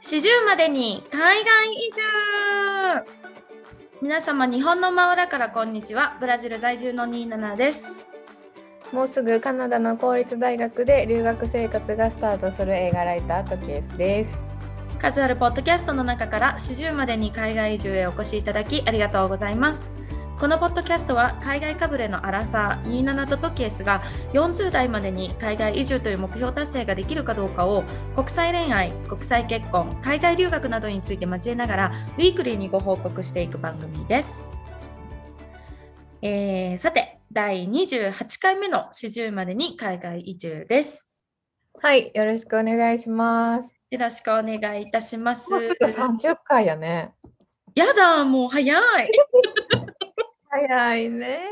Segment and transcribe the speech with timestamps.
[0.00, 3.04] 四十までに海外移住。
[4.02, 6.16] 皆様日本の真裏からこんにちは。
[6.20, 8.08] ブラジル在住のニーナナです。
[8.92, 14.38] もうすぐカナダの公立大学で留学生活がスタートする映画ライターとケースです。
[15.04, 19.90] 数あるポッドキャストの中から四十までに海外移住へお越しいただきありがとうございます
[20.44, 24.02] このポッドキャストは海外かぶれのアラサー27とトキエスが
[24.34, 27.82] 40代までに海外移住という目標達成ができるかどうかを
[28.14, 34.46] 国際恋愛、国際結婚、海外留学などについて交えながらウィークリーにご報告していく番組です。
[36.20, 41.08] えー、さて、第28回目の40までに海外移住です。
[41.80, 45.50] はいよろしくお願いしますよろしくお願いいたします。
[45.50, 47.14] もうすぐ30回やね
[47.74, 49.10] やだ、もう早い。
[50.54, 51.42] 早いね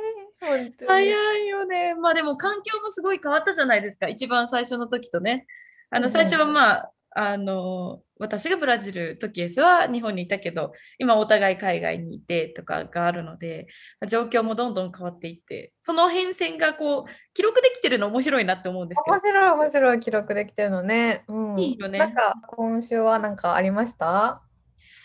[0.41, 1.95] 本当に早いよね。
[1.95, 4.09] まあでも環境もすごい変わったじゃないですか。
[4.09, 5.47] 一番最初の時とね。
[5.91, 13.67] あのうん最初はまあ、あの私がブラジル、トキエスは日本にいたけど、今お互い海外にいてとかがあるので、
[14.09, 19.21] 状況もどんどん変わっていって、その変遷がこう記録できてるの面白いなって思うんですけど面。
[19.21, 21.25] 白い面白い記録できてるのね。
[21.29, 21.61] うん。
[21.61, 24.43] いいよねなんか今週はなんかありました？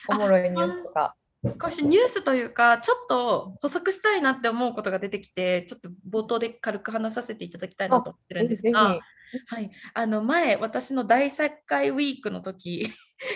[0.07, 1.15] おもろいニュースとか。
[1.61, 8.47] 少しニュースというか、ちょっと補足したいなって思うことが出てきて、ちょっと冒頭で軽く話させていただきたいなと思ってるん。
[8.47, 8.99] ですが、
[9.47, 12.93] はい、あの前私の大作会ウィークの時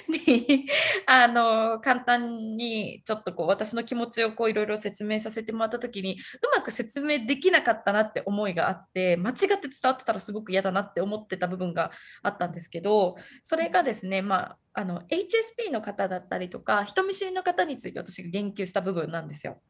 [0.07, 0.67] に
[1.05, 6.17] あの簡単にちょっとこう私の気持ちをこういろいろ説明させてもらった時にう
[6.55, 11.91] まく説明できなかったなって思いがあって間違って伝わってたらすごく嫌だなって思ってた部分が
[12.23, 19.61] あったんですけどそれがですね、まあ、あの HSP の方だったりとか人見知りの方について私が言及した部分なんですよ。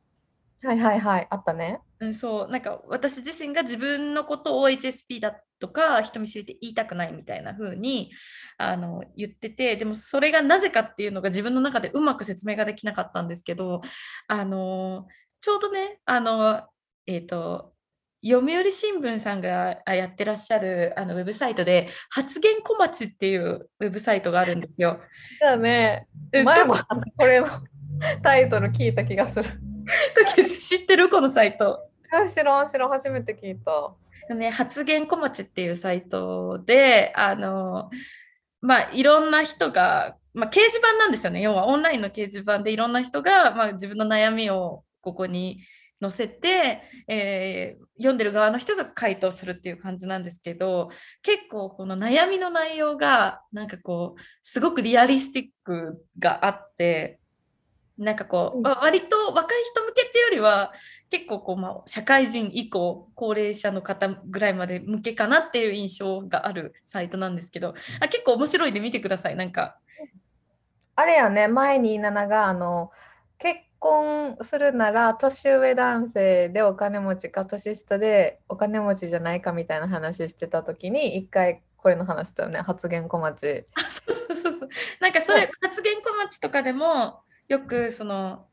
[0.64, 1.28] はいはいはい。
[1.30, 1.80] あったね。
[2.00, 8.12] うん、そうなんか私自身が自分のことを HSP だとか人見知りって言いたくないみたいな風に
[8.58, 13.82] あの言っててでもそれがなぜかっていうのが自分の中でうまく説明ができなかったんですけど
[14.28, 15.06] あの
[15.42, 16.64] ちょうどねあの
[17.06, 17.74] えっ、と
[18.24, 25.00] 読売新聞さんがあやってらっしゃるあのウェブサイトで発言小町っていうウェブサイトがあるんですよ。
[25.40, 26.76] じゃあね、うん前も
[27.18, 27.48] これの
[28.22, 29.50] タイトル聞いた気がする。
[30.60, 31.88] 知ってるこのサイト。
[32.12, 33.96] あ知らん知らん初めて聞いた。
[34.34, 37.90] ね、発言小町っていうサイトで、あの、
[38.62, 41.42] まあ、いろんな人が、まあ、掲示板なんですよね。
[41.42, 45.62] 要はオンラインの掲示板でいろんな人が、まあ、自分の悩みをここに
[46.02, 50.90] 載せて、えー読んでる側の人が回答するっていう感じなんですけど、
[51.22, 57.20] 結構この悩みの内容が、なんかこう、すごくリアリスティックがあって、
[58.02, 58.64] なんかこう、うん。
[58.64, 60.74] まあ割と若い人向けっていうよりは、
[61.12, 69.78] 結構こう、まあ、社会人以降高齢者の方ぐらいまで向けかなっていう印象があるサイトなんですけどあ結構面白いんで見てくださいなんか。
[70.96, 72.92] あれやね、前にナナがあの
[73.40, 83.66] 結婚するなら年上男性でお金持ちか年下でお金持ちじゃないかみたいな話してた時に一回これの話したよね、発言小町。
[83.74, 84.70] あそうそうそうそう。
[85.02, 88.46] なんかそれ発言小町とかでもよくその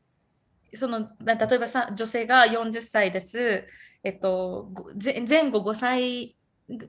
[0.73, 3.65] そのな例えばさ女性が40歳です、
[4.03, 6.35] えっと、ご前前後5歳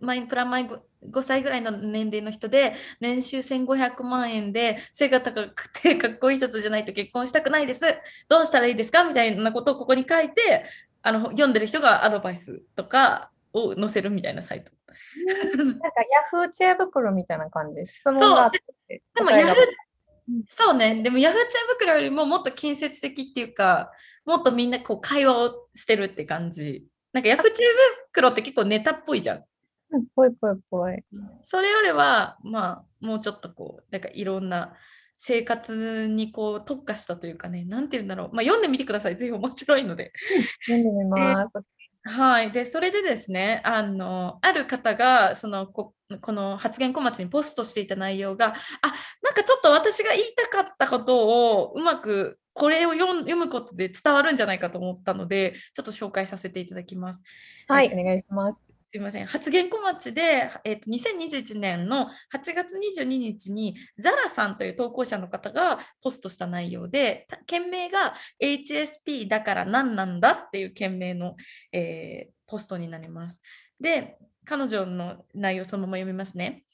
[0.01, 0.79] 前プラマイ 5,
[1.09, 7.83] 5歳ぐらいの年齢の人で年収1500万円で背が高くて かっこいい人とじゃないと結婚したくないです
[8.29, 9.05] どうしたらいいですか？
[9.05, 10.65] みたいなことをここに書いて
[11.03, 14.73] あの読んでる人がアドバイスとかを載せるみたいなサイト。
[15.57, 17.87] なんかヤフー知恵袋みたいな感じ。
[17.87, 19.03] 質問があって。
[19.15, 19.90] でもヤフー
[20.49, 23.91] そうね、でもヤフー知恵袋よりももっと建設的っていうか、
[24.25, 26.87] もっとみんなこう会話をしてるって感じ。
[27.13, 27.67] なんかヤフー知恵
[28.13, 29.45] 袋って結構ネタっぽいじゃん。
[29.93, 31.05] うんぽいぽいぽい。
[31.43, 34.75] それよりは、まあ、もうちょっとこう、なんかいろんな
[35.17, 38.29] 生活にこう特化したというかね、なんて言うんだろう。
[38.35, 39.17] まあ、読んでみてください。
[39.17, 40.13] ぜひ面白いので。
[40.67, 41.59] 読んでみます。
[42.05, 42.53] はい。
[42.53, 48.53] で、それでですね、あの、ある方が、その、ここの発言小松にポストしていた内容が、あ、
[49.23, 57.23] なんかちょっと私が言いたかったことをうまくこれを読むことで伝わるんじゃないかと思ったので、ちょっと紹介させていただきます。
[57.69, 58.70] はい、お願いします。
[58.93, 59.27] すいません。
[59.27, 71.37] 発言小町で、えっと2021年の8月22日に、ザラさんという投稿者の方がポストした内容で、件名が HSP だから何なんだっていう件名の、
[71.73, 73.41] えーポストになります。
[73.81, 74.19] で、
[74.51, 76.65] 彼女の内容そのまま読みますね。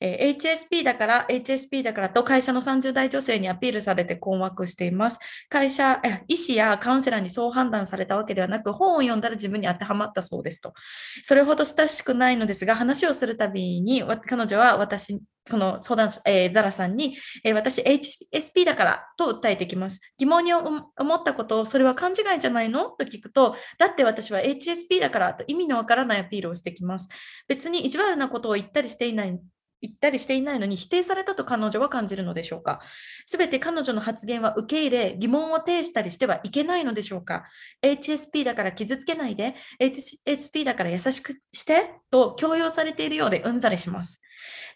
[0.00, 5.18] え HSP だから、HSP だからと会社の30代女性にアピールされて困惑しています。
[5.48, 10.74] 会社、医師やカウンセラーにそう判断されたわけではなく、本を読んだら自分に当てはまったそうですと。
[11.22, 20.00] それほど親しくないのですが、話をするたびに彼女は私その相談、えー、ザラさんに、えー、私 HSP だからと訴えてきます。
[20.18, 22.90] 疑問に思ったことを、それは勘違いじゃないの？
[22.90, 27.08] と聞くと、だって私は HSP だからと意味のわからないアピールをしてきます。
[27.48, 29.38] 別に意地悪なことを言ったりしていない
[29.82, 32.80] 言ったりしていないのに否定されたと彼女は感じるのでしょうか？
[33.26, 37.44] すべて彼女の発言は受け入れ、疑問を呈したりしてはいけないのでしょうか
[37.82, 44.20] ?HSP だから傷つけないで、HSP だから優しくしてと強要されているようでうんざりします。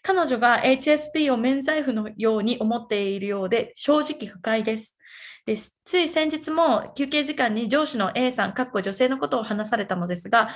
[0.03, 4.97] 彼女が HSP を免罪符のように思っているようで正直不快です。
[5.45, 5.73] です。
[5.85, 10.49] つい先日も休憩時間に上司の A さん、かっこ女性のことを話されたのですが、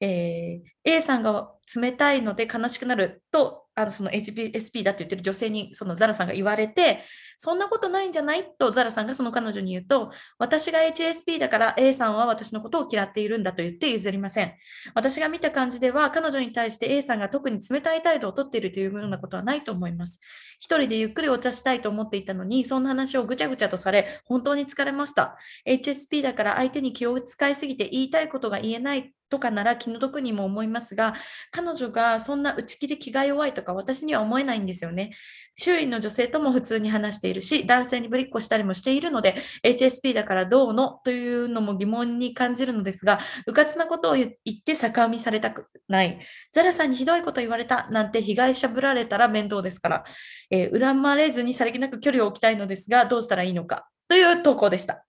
[0.00, 7.04] えー、A さんが冷たいので悲しくなるとあのその HSP だって言ってる女性にそのザラさんが言われて、
[7.36, 8.44] そんなことないんじゃない？
[8.58, 14.52] とザラさんがその彼女に言うと、私が HSP だから A さんは私のことを嫌っているんだと言って譲りません。
[14.94, 20.18] 私が見た感じでは、彼女に対して A さんが特に冷たい態度をとっているというようなことはないと思います。
[20.58, 25.36] 一人でゆっくりお茶したいと思っていたのに、そんな話をぐちゃぐちゃとされ、本当に疲れました。
[25.64, 31.14] HSP だから相手に気を使いすぎて言いたいことが言えないとかなら気の毒にも思いますが、
[31.58, 35.10] 彼女がそんな内気で気が弱いとか私には思えないんですよね。
[35.56, 39.34] 周囲の女性とも普通に話しているし、男性にぶりっこしたりもしているので、
[39.64, 46.20] HSP だからどうのというのも疑問に感じるのですが、うかつなことを言って逆編みされたくない。
[46.52, 50.04] ザラさんにひどいこと言われたなんて被害者ぶられたら面倒ですから、
[50.50, 55.04] えー、恨まれずにさりげなく距離を置きたいのですが、どうしたらいいのかという投稿でした。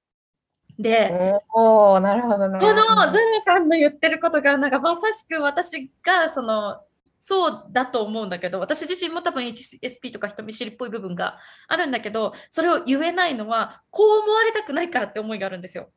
[0.79, 2.57] で、おなるほどね。
[2.59, 6.81] このゼロさんの言ってることが、なんかまさしく私がその
[7.19, 11.37] そうだと思うんだけど、私自身も多分 HSP とか人見知りっぽい部分が
[11.67, 15.91] あるんだけど、それを言えないのは、こう思われたくないからって思いがあるんですよ。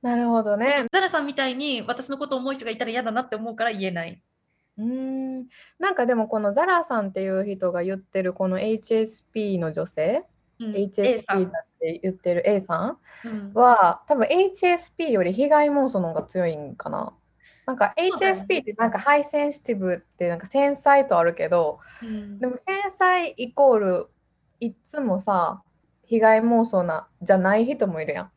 [0.00, 0.86] なるほどね。
[0.92, 4.22] ザラさんみたいに私のことを思う人がいたら嫌だなって思うから言えない。
[4.78, 5.46] うん
[5.78, 10.24] なんかでもこのザラさんっていう人が言ってるこの HSP の女性、
[10.60, 17.14] うん、HSP だって言ってる A さんは、うん、多分 HSP より被害妄想の方が強いんかな。
[17.66, 24.08] なんか HSP ってなんかハイセンシティブってなんか繊細とあるけど、うん、でも繊細イコール
[24.58, 25.62] いつもさ
[26.04, 28.30] 被害妄想なじゃない人もいるやん。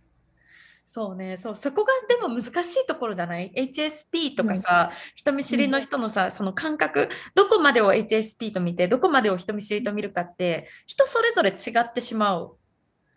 [0.96, 12.58] そうね、そう、そこがでも難しいところじゃない ?HSP とかさ、うん、人見知りの人のさ、その感覚、どこまでを HSP と見て、どこまでを人見知りと見るかって、人それぞれ違ってしまう。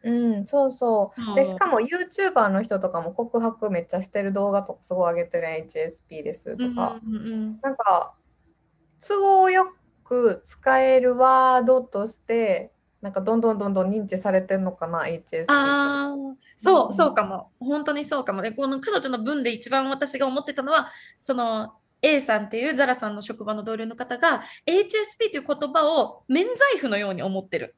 [0.05, 1.37] うん、そうそう。
[1.37, 8.15] で、しかも YouTuber の人とかも告白めっちゃしてる動画とかすごい上げてる HSP ですとか、うんうんうん、なんか
[9.07, 12.73] 都合よく使えるワードとして
[13.03, 16.15] なんかどんどんどんどん認知されてるのかな HSP あ
[16.57, 17.51] そう、そうかも。
[17.61, 18.43] 本当にそうかも。
[18.43, 20.91] でこの彼女の文で一番私が思ってたのは
[21.21, 27.75] その A さんっていうザラさんの職場の同僚の方が HSP という言葉を免罪符のように思ってる。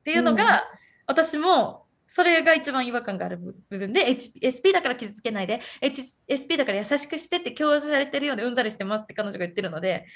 [0.00, 0.60] っていうのが、うん。
[1.06, 3.38] 私もそれが一番違和感がある
[3.68, 10.06] 部分で、HSP だから傷つけないで、HSP だから優しくしてって強要されてるようでうんざりしてますって彼女が言ってるので、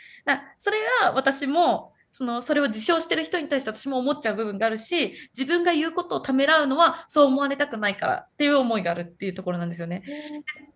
[0.56, 10.02] それが私もそのそれを自称してる人に対して私も思っちゃう部分があるし自分が言うことをためらうのはそう思われたくないからっていう思いがあるっていうところなんですよね。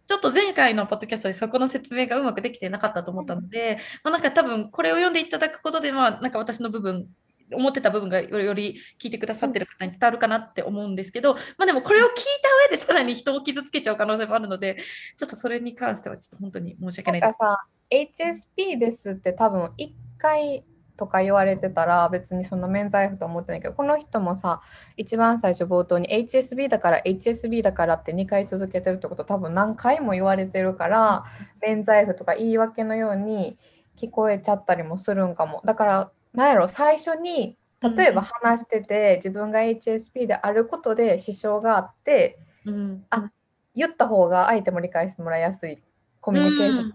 [0.09, 7.07] ちょっと前回のポッドキャストでそこの説明がうまくできてなかったと思ったので、まあ、なんか多分これを読んでいただくことで、まあ、なんか私の部分
[7.53, 14.79] 思ってた部分がより聞いてくださってる方に伝わるかなって思うんですけど、まあ、でもこれを聞いた上でさらに人を傷つけちゃう可能性もあるので
[15.17, 17.37] ちょっとそれに関してはちょっと本当に申し訳ないです。
[17.41, 20.65] なんかさ HSP ですって多分1回
[20.97, 24.63] とか言われてたら別にその免罪符と思ってないけどこの人もさ
[24.97, 31.25] 一番最初冒頭に HSB だから HSB だからって2回続けてるってこと多分何回も言われてるから
[31.61, 33.59] 免罪符とか言い訳のように
[33.97, 35.63] 聞こえちゃったりもするんかも。
[35.65, 43.31] だからなんやろ最初に例えば話してて、自分が HSP であることで支障があって、うん、あ
[43.75, 45.79] 言った方が相手も理解してもらいやすい
[46.21, 46.93] コミュニケーション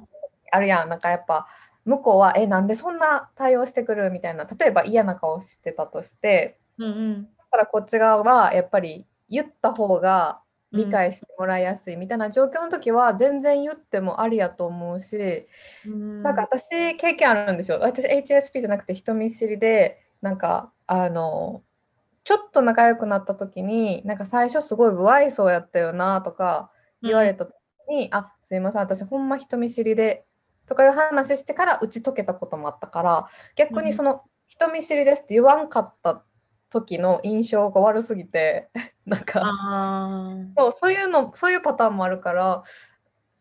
[0.51, 1.47] あるやん、なんかやっぱ
[1.85, 4.11] 向こうはえなんでそんな対応してくる？
[4.11, 15.47] みたいな例えば嫌な顔してたとして、うんうん、そしたらこっち側はやっぱり言った方が理解してもらいやすいみたいな状況の時は全然言ってもありやと思うし、
[15.85, 17.79] うん、なんか私経験あるんですよ。
[17.81, 21.63] 私 HSP じゃなくて人見知りでなんかあの
[22.23, 26.71] ちょっと仲良くなった時になんか最初すごい不愛想やったよなとか
[27.01, 27.55] 言われた時
[27.89, 30.23] に、うん、あすいません私ほんま人見知りで
[30.71, 36.23] とかいう話してから打ち解けたこともあったから逆にその、人見知りですって言わんかった
[36.69, 38.69] 時の印象が悪すぎて
[39.05, 39.43] なんか
[40.57, 42.63] そうそういうのそういうパターンもあるから、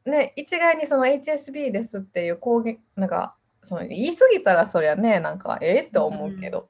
[0.04, 6.68] ね、一概にその HSB ですっていう攻撃なんかその言い過ぎたらそりゃねなんかええって思うけど、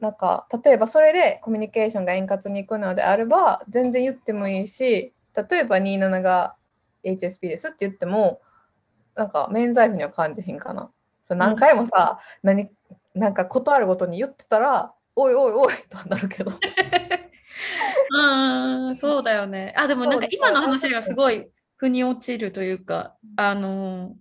[0.00, 6.56] なんか例えばそれでコミュニケーションが円滑にいくのであれば全然言ってもいいし例えば27が
[7.04, 8.40] HSP ですって言っても
[9.14, 10.90] なんか免罪符には感じへんかな。
[11.22, 12.70] それ何回もさ、何
[13.14, 16.52] なんか断るごとに言ってたらおいおいおいとはなるけど。
[18.14, 19.74] うん、そうだよね。
[19.76, 24.16] あ、でもなんか今の話がすごい腑に落ちるというか、あの、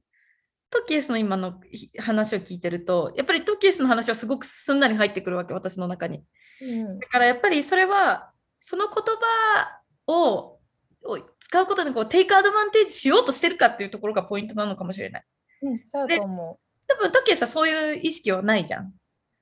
[0.70, 6.24] トキエスの今のひ話を聞いてると、やっぱりトキエスの話はすごくすんなり入ってくるわけ、私の中に。
[6.62, 8.32] うんだからやっぱりそれは、
[8.62, 10.60] その言葉を
[11.04, 15.24] を使うことでこうテイクアドバンテージしようとしてるかっていうところがポイントなのかもしれない。
[15.64, 18.94] うん、そうだと思多分トキエスはそういう意識はないじゃん。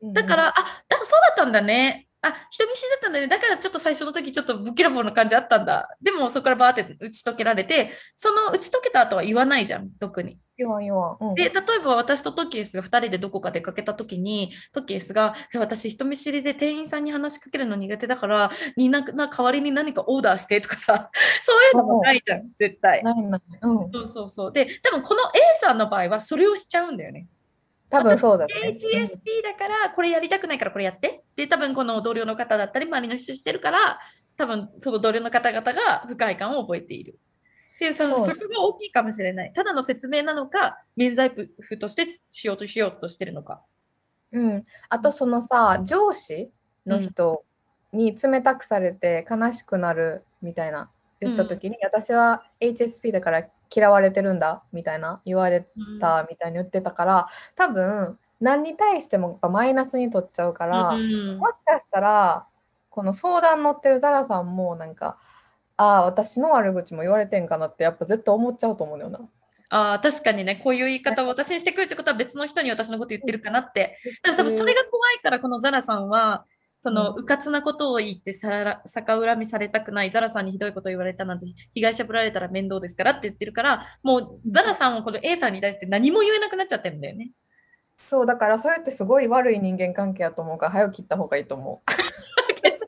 [0.01, 0.13] う。
[0.13, 0.53] だから、あ
[0.87, 2.07] だそうだったんだね。
[2.21, 3.27] あ人見知りだったんだね。
[3.27, 5.87] だからちょっと最初の時ちょっとぶっきらぼうな感じあったんだ。
[6.01, 10.37] でもそこからバーって打ち解けられて、その打ち解けた後は言わないじゃん、特に。
[10.59, 11.25] 言わん言わん。
[11.29, 11.51] うん、で、例え
[11.83, 21.09] ば私とトキエスが2人でどこか出かけた時に、トキエスが、私人見知りで店員さんに話しかけるの苦手だから、になな代わりに何かオーダーしてとかさ、
[21.41, 23.03] そういうのもないじゃん、絶対。
[23.03, 23.41] ないない。
[23.61, 23.91] うん。
[23.91, 24.51] そうそうそう。
[24.51, 27.27] で、多分この A さんの場合はそれをしちゃうんだよね。
[27.89, 28.53] 多分そうだね。
[28.77, 33.99] HSP だからこれやりたくないからこれやってで多分この同僚の方だったり周りの人してるから
[34.37, 37.17] 多分その同僚の方々が不快感を覚えている
[37.79, 39.53] っていうそのそうそこが大きいかもしれない。
[39.53, 43.61] ただの説明なのか免罪符としてしようとしようとしてるのか。
[44.33, 44.65] うん。
[44.89, 46.51] あとそのさ、上司
[46.85, 47.45] の人
[47.93, 55.65] に冷たくされて悲しくなるみたいな言った時に、私は HSP だから嫌われてるんだみたいな言われ
[56.01, 61.37] たみたいに言ってたから、多分何に対してもやっぱマイナスに取っちゃうから、うん。
[61.37, 62.45] もしかしたら
[62.89, 65.17] この相談乗ってるザラさんもなんか
[65.79, 69.19] ああ私の悪口も言われてんかなってやっぱ絶対思っちゃうと思うのよな。
[69.69, 76.43] あー確かにねこういう言い方を私にしてくるってことは別の人に私のこと言ってるかなってだから多分それが怖いからこのザラさんは
[76.81, 81.45] そのうんうかつなことを言ってさら逆恨みされたくないザラさんにひどいことを言われたなんて
[81.75, 87.31] 被害者ぶられたら面倒ですからって言ってるからもうザラさんはこの A さんに対して何も言えなくなっちゃってるんだよね。
[88.05, 92.28] そうだからそれってすごい悪い人間関係やと思うから早く切った方がいいと思結論ね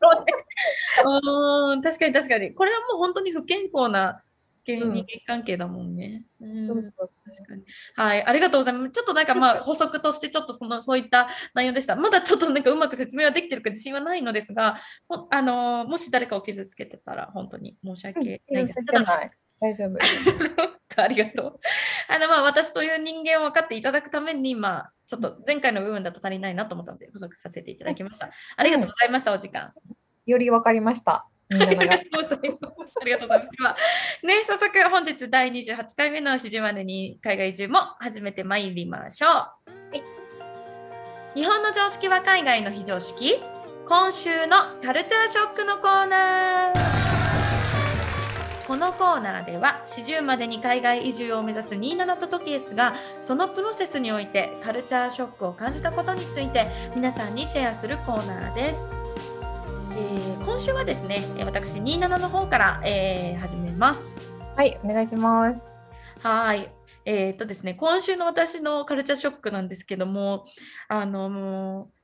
[1.05, 4.24] うーん確かに確かにこれはもう本当に不健康な
[4.63, 6.24] 人うん間関係だもんね。
[6.39, 6.67] うんう。
[6.67, 7.63] そうそう確かに。
[7.96, 8.91] はい、ありがとうございます。
[8.91, 11.96] ちょっとなんかまあ補足としてちょっとそのそういった内容でした。
[11.96, 14.77] まだちょっとなんかうまく説明はできてるか自信はないのですが、
[15.08, 18.75] ほあのーもし誰かを傷つけてたら本当に申し訳ないです。
[19.60, 19.98] 大丈夫。
[20.98, 21.60] ありがとう。
[22.08, 28.30] あのまあ私という人間を分かっていただくために、まあちょっと前回の部分だと足りないなと思ったので補足させていただきました。
[28.56, 29.74] ありがとうございました、お時間。
[30.25, 31.27] より分かりました。
[31.50, 32.98] ありががとうございます。
[33.01, 33.51] ありがとうございます。
[33.51, 33.75] では、
[34.24, 39.27] ね、早速本日第28回目の始までに海外移住も始めてまいりましょ
[39.68, 39.98] う。
[39.98, 40.01] い
[41.36, 43.36] 日本の常識は海外の非常識
[43.86, 47.11] 今週のカルチャーショックのコーナー。
[48.72, 58.88] このコーナーでは40までに海外移住を目指す27とトキエスがそのプロセスにおいてカルチャーショックを感じたことについて皆さんにシェアするコーナーです。
[59.92, 64.18] えー今週はですね、えー私27の方から、えー始めます。
[64.56, 65.74] はい、お願いします。
[66.22, 66.72] はい。
[67.04, 70.46] えーっとですね、今週の私のカルチャーショックなんですけども、
[70.88, 72.00] あのもう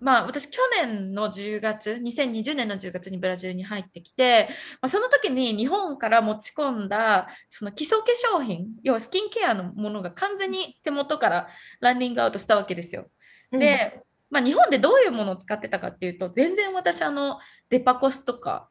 [0.00, 4.48] まあ私去年の10月、2020年の10月にブラジルに入ってきて、
[4.80, 8.04] まあ、その時に日本から持ち込んだその基礎化
[8.38, 11.48] 粧品、要はスキンケアのものが完全に手元から
[11.80, 13.06] ランニングアウトしたわけですよ。
[13.50, 17.38] で、まあ、日本でどういうものを使ってたかっていうと全然私あの
[17.70, 18.68] デパコスとか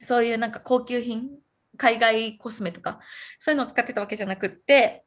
[0.00, 1.28] そういうなんか高級品
[1.76, 3.00] 海外コスメとか
[3.38, 5.04] そういうのを使ってたわけじゃなくって、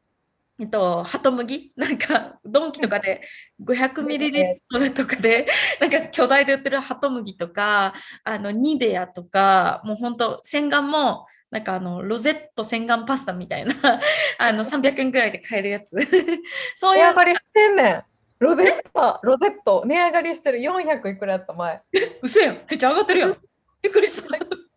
[0.60, 3.22] えっと、ハトムギなんかドンキとかで
[3.64, 5.48] 500ミリリットルとかで
[5.80, 7.94] なんか巨大で売ってるハトムギとか
[8.24, 13.74] あのニベアとかもうほんと洗顔もなんかあのロゼット洗顔パスタみたいな
[14.38, 15.96] あの300円ぐらいで買えるやつ
[16.76, 18.04] そういう値上がりしてんねん。
[18.42, 21.80] ロゼット、ロゼット、値上がりしてる400いくらやった前。
[22.24, 22.56] 嘘やん。
[22.68, 23.38] めっちゃ上がってるやん。
[23.84, 24.28] びっくりした。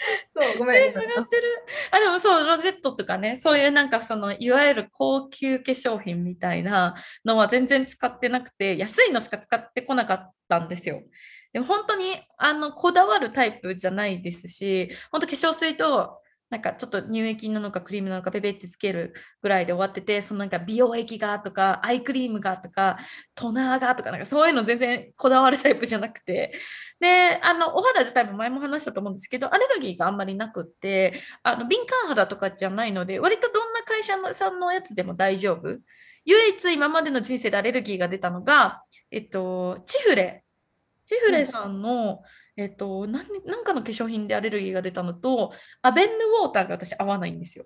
[0.34, 0.92] そう、ごめん。
[0.92, 1.42] ごめん上がってる。
[1.90, 11.02] あ、でもそう、ロゼットとかね、そういうなんかその、いわゆる高級化粧品みたいなのは全然使ってなくて、安いのしか使ってこなかったんですよ。
[11.52, 16.19] でも本当にあのこだわるタイプじゃないですし、本当化粧水と
[16.50, 22.98] なんかちょっと乳液なのかクリームなのかペペってつけるぐらいで終わってて、そのなんか美容液がとかアイクリームがとか
[23.36, 26.52] トナーがとかなんかそういうの全然こだわるタイプじゃなくて、
[26.98, 35.78] で、あのお肌自体も前も話したと思うんですけど、アレルギーがあんまりなくって、あの敏感肌とかじゃないので、割とどんな会社のさんのやつでも大丈夫。
[36.24, 40.44] 唯一今までの人生でアレルギーが出たのが、えっと、チフレ。
[41.06, 42.22] チフレさんの、
[42.60, 47.64] えっと、なんなんかの化粧品でアレルギーが出たのと、アベンヌウォーターが私合わないんですよ。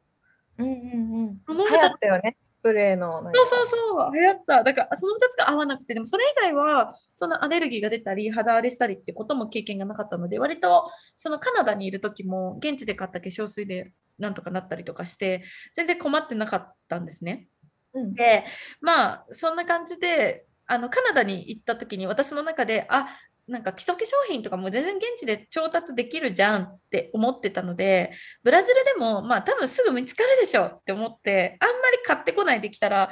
[0.59, 1.41] うんうんうん。
[1.45, 3.19] その流行ったよね、スプレーの。
[3.19, 4.63] そうそうそう、流行った。
[4.63, 15.43] だから、その2つが合わなくて、でもそれ以外は、そのアレルギーが出たり、肌荒れしたりってことも経験がなかったので、割と、そのカナダにいる時も、現地で買った化粧水でなんとかなったりとかして、
[15.75, 17.49] 全然困ってなかったんですね。
[17.95, 18.45] うんで、
[18.81, 23.07] まあ、そんな感じで、あのカナダに行った時に私の中で、あ
[23.47, 33.11] なんか基礎化粧品とかも全然現地で調達できるじゃんって思ってたので、ブラジルでもまあ多分すぐ見つかるでしょって思って、あんまり買ってこないできたら、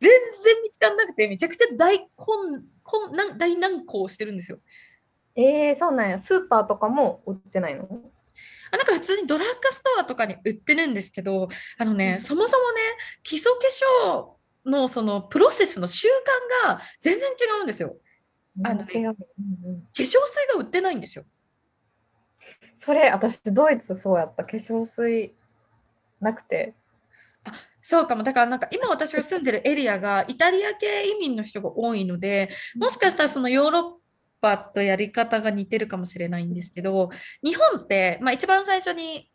[0.00, 4.58] 全然見つからなくて、めちゃくちゃ大混混難大難航してるんですよ。
[5.34, 6.18] えー、そうなんや。
[6.18, 7.88] スーパーとかも売ってないの？
[8.70, 11.48] あなんか普通にドラッグストアとかに売ってるんですけど、
[11.78, 12.80] あのね、うんそもそもね、
[13.22, 13.58] 基礎化
[14.66, 16.08] 粧のそのプロセスの習
[16.64, 17.96] 慣が全然違うんですよ。
[18.64, 19.80] あのね違う、うんうん。
[19.80, 20.18] 化粧水
[20.52, 21.24] が売ってないんですよ。
[22.76, 24.44] それ、私、ドイツそうやった。
[24.44, 25.34] 化粧水
[26.20, 26.74] なくて。
[27.80, 28.22] そうかも。
[28.22, 33.92] だからなんか今私が住んでるエリアがイタリア系移民の人が多いので、もしかしたらそのヨーロッ
[34.40, 37.10] パとやり方が似てるかもしれないんですけど、
[37.42, 39.31] 日本って、まあ、一番最初に、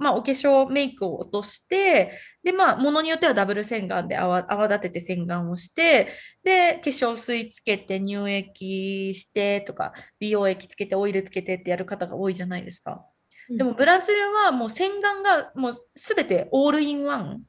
[0.00, 6.08] まあ、お化粧メイクを落として、で、まあ、ものによってはダブル洗顔で泡泡立てて洗顔をして、
[6.42, 13.04] で、化粧水つけて乳液してとか、美容液つけてオイルつけてってやる方が多いじゃないですか。
[13.50, 17.42] でもブラジルはもう洗顔がもうすべてオールインワン。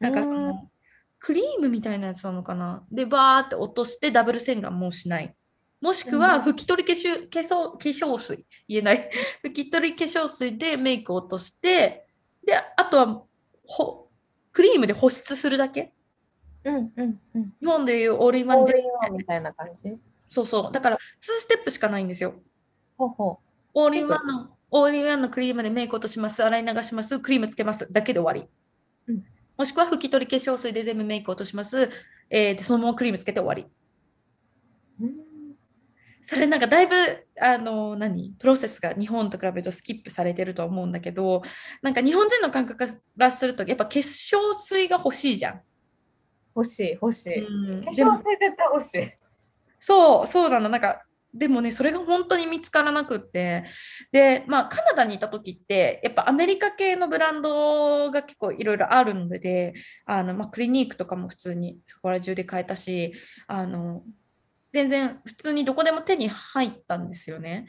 [0.00, 0.70] なんかそうんの
[1.18, 2.84] クリームみたいなやつなのかな。
[2.90, 5.34] で、バーって落としてダブル洗顔もうしない。
[5.82, 9.10] もしくはうん拭き取り化粧化粧化粧水、言えない。
[9.44, 12.06] 拭き取り化粧水でメイクを落として、
[12.46, 13.24] で、あとは
[13.64, 14.08] ほ
[14.52, 15.92] クリームで保湿するだけ。
[16.64, 17.54] うんうんうん。
[17.60, 19.98] 日本でいうオールインワンジェルオールインワンみたいな感じ？
[20.30, 20.72] そうそう。
[20.72, 22.34] だから2ステップしかないんですよ。
[22.96, 23.40] ほうほ
[23.74, 28.48] オールインワンの、オールインワンのクリームでメイク落とします、洗い流します、クリームつけますだけで終わり。
[29.08, 31.90] うんもしくは拭き取り化粧水で全部メイク落とします、
[32.30, 33.66] えーでそのままクリームつけて終わり。
[35.00, 35.04] う。
[35.04, 35.31] うん
[36.32, 36.94] それなんかだいぶ、
[37.38, 38.34] あの、何？
[38.38, 41.42] プロセスが日本と比べるとスキップされてるとは思うんだけど、
[41.82, 45.60] なんか日本人の感覚からすると、やっぱ化粧水が欲しいじゃん。
[46.56, 47.34] 欲しい欲しい。
[47.34, 49.12] 化うんでも粧水絶対欲しい。
[49.78, 50.70] そう、そうなの。
[50.70, 51.02] なんか、
[51.34, 53.64] でもね、それが本当に見つからなくって。
[54.10, 59.74] で、まあ、カナダにいた時って、やっぱアメリカ系のブランドが結構いろいろあるので、
[60.06, 63.12] あの、まあ、クリニークとかも普通にそこら中で買えたし、
[63.46, 64.02] あの、
[64.72, 67.66] 全然普通にどこでも手に入ったんですよね。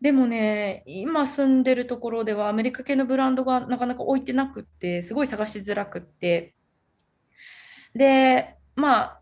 [0.00, 6.54] でもね、今住んでるところではアメリカ系のブランドがなかなか置いてなくって、すごい探しづらくって。
[7.94, 9.20] で、まあ、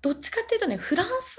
[0.00, 1.38] どっちかっていうとね、フランス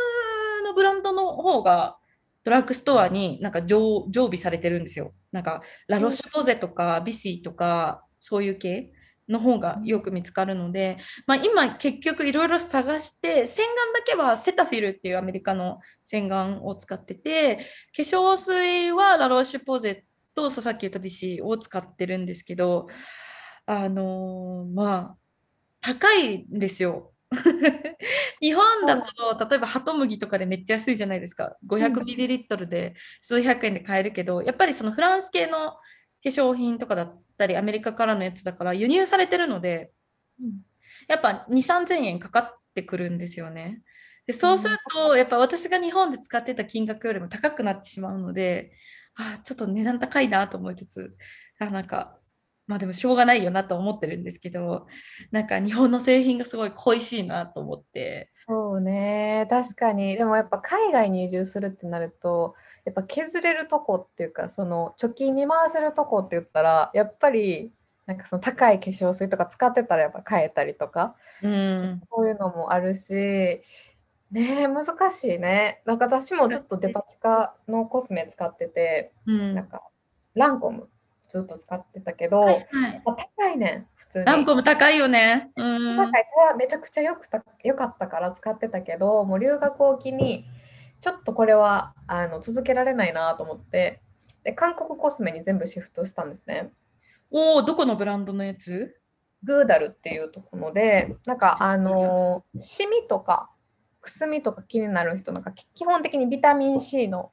[0.65, 1.97] のブランドの方が
[2.43, 5.13] ドラッグストアになんか常常備されてるんですよ。
[5.32, 8.91] なんかラロッシュポゼとかビシーとかそういう系
[9.27, 17.57] の方がよく見つかるので、まあ、今結局いろいろ探して洗顔だけはセタフィルっていうアメリカの洗顔を使ってて
[17.95, 22.88] 化粧水はラロッシュポゼとさっき言ったビシーを使ってるんですけど
[23.65, 25.15] あのーまあ
[25.81, 27.11] 高いんですよ。
[28.41, 35.79] 日本だと例えばハトムギとかでめっちゃ安いじゃないですか500ミリリットルで数百円で買えるけどやっぱりそのフランス系の化
[36.23, 39.91] 粧品とかだったりアメリカからのやつだから輸入されてるので
[41.07, 43.81] やっぱ2、3000円かかってくるんですよね。
[44.27, 48.71] でそうすると、やっぱ私が日本で使ってた金額よりも高くなってしまうので、
[49.15, 51.15] あちょっと値段高いなと思いつつ、
[51.59, 52.17] あなんか、
[52.67, 54.87] まあでもしょうがないよなと思ってるんですけど、
[55.31, 58.29] なんか日本の製品がすごい恋しいなと思って。
[58.47, 60.17] そうね、確かに。
[60.17, 67.71] でもやっぱ海外に移住するってなると、やっぱ削れるとこっていうか、その貯金に回せるとこって言ったら、やっぱり
[68.05, 72.01] なんかその高い化粧水とか使ってたらやっぱ買えたりとか、うん。
[72.11, 73.13] そういうのもあるし、
[74.31, 75.81] ねえ、難しいね。
[75.85, 79.55] なんか私もずっとデパ地下のコスメ使ってて、うん。
[79.55, 79.81] なんか
[80.35, 80.87] ランコム
[81.29, 83.01] ずっと使ってたけど、はいはい。
[83.03, 84.25] まあ高いねん、普通に。
[84.25, 85.51] ランコム高いよね。
[85.55, 85.97] うん。
[85.97, 90.45] 高いこれはめちゃくちゃよくたよかったから使ってたけどもう留学を機に
[91.05, 94.01] ちょっとこれはあの続けられないなと思って
[94.43, 96.71] で韓国コスメに全部シフトしたんですね。
[97.29, 98.99] おお、どこのブランドのやつ？
[99.43, 103.51] グーダルっていうところでなんかあのシミとか
[104.01, 107.31] くすみとか気になる人なんかき基本的にビタミン C の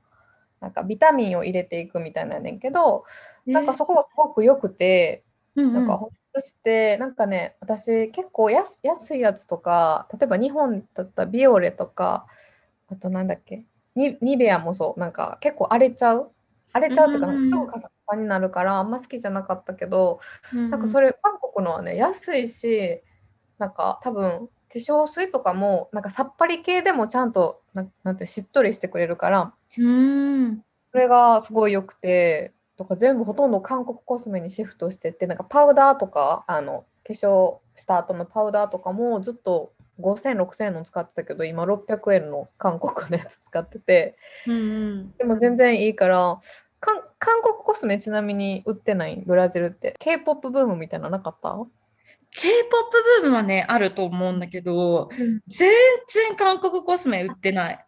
[0.60, 3.04] なんかビタミンを入れていくみたいなんやねんけど
[3.46, 5.24] なんかそこがすごく良くて
[5.56, 5.72] うんうん。
[5.72, 5.98] なんか
[6.34, 12.26] そしてなんかね私結構安安いやつとか例えば日本だったらビオレとか
[12.92, 13.64] あとなんだっけ？
[13.94, 15.00] ニニベアもそう。
[15.00, 16.30] なんか結構荒れちゃう？
[16.72, 20.20] 荒れちゃうっていうか、うんすぐカサカサになるからあんま好きじゃなかったけど、
[20.52, 23.00] ななんかそれ韓国のはね安いし
[23.58, 30.62] なんか多分化粧水とかもなんかさっぱり系でもちゃんとななんてしっとりしてくれるからうん。
[30.90, 44.16] それがすごい良くてとか全部ほとんど韓国コスメにシフトしてってなんかパウダーとかあの化粧した後のパウダーとかもずっと5000、6000円の使ってたけど今600円の韓国のやつ使ってて。
[44.46, 45.12] うんうん。
[45.18, 46.40] でも全然いいから
[46.80, 46.96] 韓
[47.42, 49.22] 国コスメちなみに売ってない？
[49.24, 49.94] ブラジルって。
[50.00, 51.56] K-POP ブームみたいなのなかった
[52.34, 55.08] ？K-POP ブームはね、あると思うんだけど、
[55.46, 55.70] 全
[56.08, 57.86] 然韓国コスメ売ってない。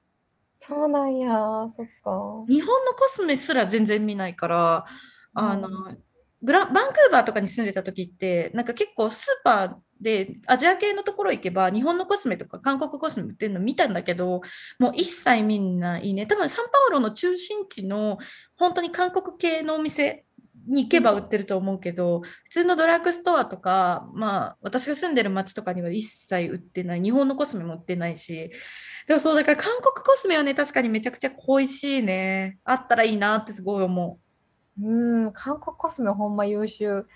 [0.60, 1.30] そうなんや。
[1.76, 2.44] そっか。
[2.48, 4.86] 日本のコスメすら全然見ないから、
[5.34, 5.98] あの、う
[6.44, 14.42] ブラバンクーバーとかに住んでた時って、なんか結構スーパーでアジア系のところ行けば、日本のコスメとか韓国コスメ売ってるの見たんだけど、
[14.78, 16.26] もう一切みんないいね。
[16.26, 18.18] 多分サンパウロの中心地の
[18.56, 20.26] 本当に韓国系のお店
[20.66, 27.00] に行けば売ってると思うけど、普通のドラッグストアとか、まあ私が住んでる町とかには一切売ってない。
[27.00, 28.50] 日本のコスメも売ってないし。
[29.06, 32.58] でもそうだから韓国コスメはね、確かにめちゃくちゃ恋しいね。
[32.64, 34.18] あったらいいなってすごい思
[34.80, 34.86] う。
[34.88, 37.06] うん韓国コスメほんま優秀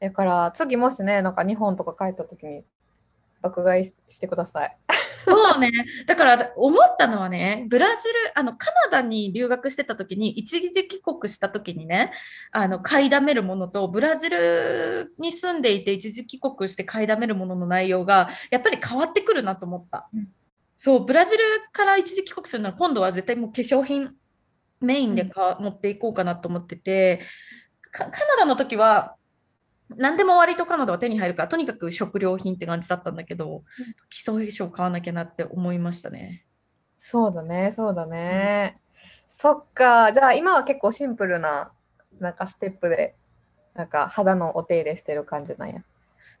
[0.00, 2.64] だから次もしねなんか日本とか帰った時に
[3.42, 4.76] 爆買いししてください
[5.24, 5.70] そうね。
[6.06, 12.12] だから思ったのはね、ブラジル、あの、カナダに留学してた時に、一時帰国した時にね、
[12.52, 20.08] あの、買いだめるものと、ブラジルに住んでいて一時帰国して買いだめるものの内容が、やっぱり変わってくるなと思った。
[20.14, 20.28] うん
[20.82, 21.38] そう、ブラジル
[21.72, 24.14] から一時帰国するなら、今度は絶対もう化粧品
[24.80, 27.20] メインでか、持っていこうかなと思ってて、
[27.92, 29.16] カカナダの時は、
[29.96, 33.64] 何でも割とカナダは手に入るから、とにかく食料品って感じだったんだけど、
[34.08, 36.46] 基礎化粧買わなきゃなって思いましたね。
[36.98, 38.78] そうだねそうだね、
[39.28, 40.12] そっか。
[40.12, 41.72] じゃあ今は結構シンプルな
[42.20, 43.16] なんかステップで
[43.74, 45.82] なんか肌のお手入れしてる感じなんや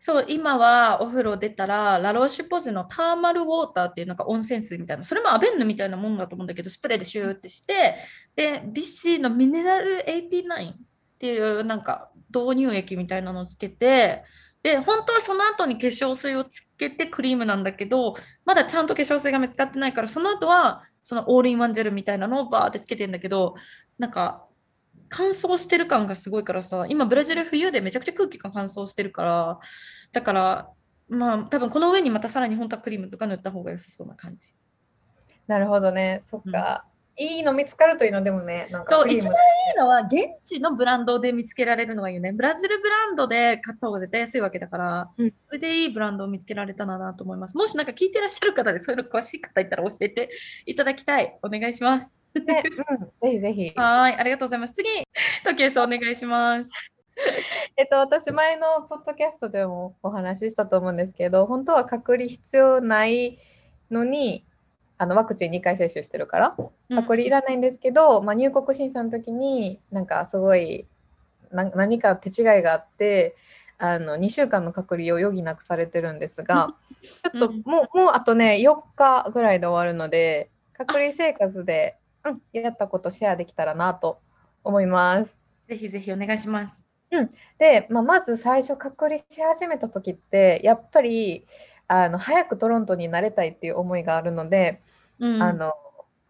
[0.02, 7.96] そう、今はお風呂出たら、ラローシュポゼのターマルウォーターっていうなんか温泉水みたいな、それもアベンヌみたいなもんだと思うんだけど、スプレーでシューってして、
[8.34, 10.76] で、ビッシーのミネラル89っ
[11.18, 14.24] ていうなんか導入液みたいなのをつけて、
[14.62, 18.14] で、本当はその後に化粧水をつけてクリームなんだけど、
[18.46, 23.54] まだちゃんと化粧水が見つかってないから、その後はそのオールインワンジェルみたいなのをバーってつけてんだけど、
[23.98, 24.46] なんか
[25.10, 29.58] 乾燥してる感がすごいからさ、今ブラジル冬でめちゃくちゃ空気が乾燥してるから、
[30.12, 30.70] だから、
[31.08, 34.48] まあ多分この上にまたさらに本当はクリームとか塗った方が良さそうな感じ。
[35.48, 39.36] なるほどねそっか、いいの見つかるといいのでもねなんかそう、一番い
[39.74, 42.30] いのは現地のブランドで見つけられるのがいいよね。
[42.30, 47.56] ブラジルブランドで買った方が絶対安いわけだから、うんそれでいいブランドを見つけられたらなと思います。
[47.56, 50.30] もしなんか聞いてらっしゃる方でそういうの詳しい方いたら教えて
[50.66, 51.36] いただきたい。
[51.42, 52.19] お願いします。
[52.34, 52.62] ね、
[53.22, 54.72] うん、ぜひぜひはい、ありがとうございます。
[54.74, 54.88] 次、
[55.44, 56.70] 時計さんお願いします。
[57.76, 63.38] えっと、私前のポッドキャストでもお話ししたと思うんですけど本当は隔離必要ない
[63.90, 64.44] のに
[64.96, 66.56] あのワクチン2回接種してるから
[66.88, 70.86] 隔離いらないんですけど、まあ、入国審査の時になんかすごい
[71.52, 73.36] な何か手違いがあって
[73.78, 84.20] あの2週間の隔離を余儀なくされてるんですがちょっとうんもうもうあとね4日ぐらいで終わるので隔離生活で、うん、やったことシェアできたらなと
[84.64, 85.34] 思います。
[85.68, 86.88] ぜひぜひお願いします。
[87.58, 91.46] で、まあ、まず最初隔離し始めた時ってやっぱり
[91.88, 94.80] あの早くトロントに慣れたいっていう思いがあるので、
[95.18, 95.72] うん、あの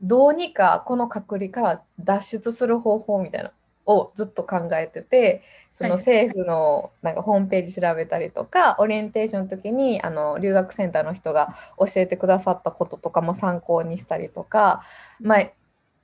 [0.00, 3.52] どうにかこの隔離から脱出する方法みたいな
[3.86, 14.82] をずっと考えててそのはい政府のなんかホームページ調べたりとかオリエンテーションの時にあの留学センターの人が教えてくださったこととかも参考にしたりとか、
[15.20, 15.50] まあ、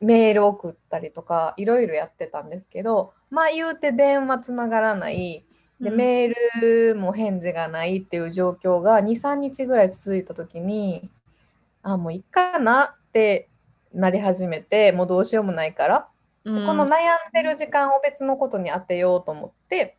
[0.01, 5.45] メール送ったりとかいろいろやってたんですけどまあ言うて電話つながらない。
[5.81, 5.97] でうん。
[5.97, 11.11] メールも返事がないっていう状況が23日ぐらい続いた時に
[11.83, 13.49] あもういいかなって
[13.93, 16.09] なり始めてもうどうしようもないから、
[16.45, 16.67] うん。
[16.67, 19.97] この悩んでる時間を別のことに当てようと思って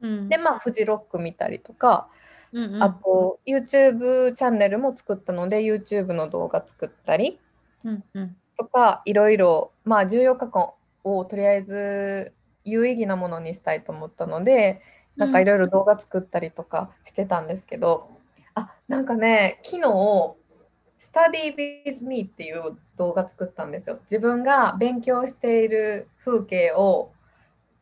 [0.00, 0.28] うん。
[0.28, 2.08] でまあフジロック見たりとか、
[2.52, 2.82] うんうん。
[2.82, 7.38] あと YouTube チャンネルも作ったので YouTube の動画作ったり
[7.84, 10.70] うんうんとかいろいろまあ14日間
[11.02, 14.82] をとりあえず有意義なものにしたいと思ったので
[15.16, 18.10] なんかいろいろ動画作ったりとかしてたんですけど、
[18.54, 19.88] あなんかね昨日
[21.00, 23.98] 「Study with me」っていう動画作ったんですよ。
[24.02, 27.12] 自分が勉強している風景を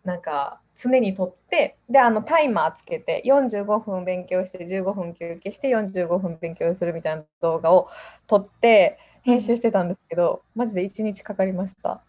[0.04, 7.88] なんか常に取ってであのタイマーつけて45分勉強して15分休憩して45分勉強するみたいな動画を
[8.28, 12.02] 撮って編集してたんですけど、マジで1日かかりました。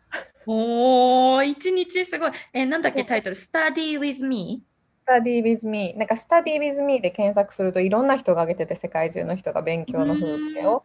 [0.46, 2.32] おー、一日すごい。
[2.54, 4.64] え、なんだっけタイトル ?Study with me?
[5.08, 10.84] Study with me なんか Study with me で検索するといろんな人が上げてて世界中の人が勉強の風景を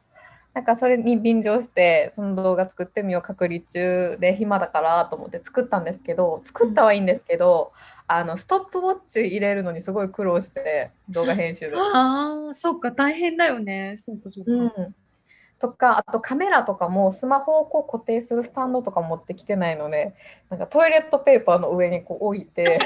[0.55, 7.73] なんかそれに便乗してその動画作ってみよう隔離中で暇だからと思って作ったんですけど作ったはいいんですけど、
[8.07, 11.77] あのストップウォッチ入れるのにすごい苦労して動画編集で。
[11.77, 13.97] ああ、そっか、大変だよね。
[13.99, 14.53] そうか、そうか。
[14.53, 14.95] うん
[15.65, 20.15] とかあとカメラとかもスマホをこう固定するスタンドとか持ってきてないので
[20.51, 22.79] なんかトイレットペーパーの上にこう置いて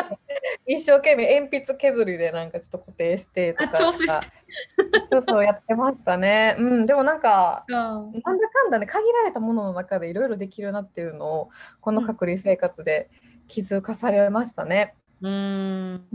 [0.66, 3.76] 一生懸命鉛筆削りでなんかちょっと固定してとあ、か。
[3.76, 6.56] そうそうやってましたね。
[6.58, 11.50] うん、でもなんかあなんだかんだね限られたものの中でいろいろできるなっていうのを
[11.80, 13.10] この隔離生活で
[13.48, 14.94] 気づかされましたね。
[15.20, 16.06] うーん。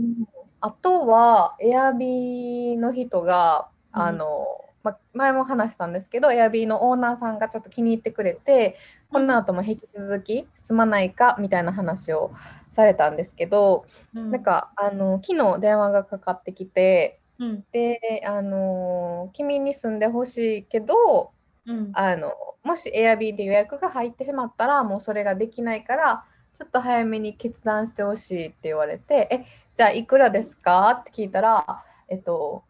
[0.60, 4.46] あとは、エアビーの人が、うんあの、
[4.82, 8.76] ま、前も話したんですけど、エアビーのオーナーさんがちょっと気に入ってくれて、
[9.10, 12.32] この後も引き続き住まないかみたいな話を
[12.70, 17.64] されたんですけど、うんなん、か、あの、昨日電話がかかってきて、うん。
[17.72, 21.32] で、あの、君に住んでほしいけど、
[21.66, 21.90] うん。
[21.94, 22.32] あの、
[22.64, 30.90] もし Airb で予約が入ってしまったら、もうそれができないから、ちょっと早めに決断してほしいって言われて、え、じゃあいくらですか？
[31.00, 32.64] って聞いたら、えっと、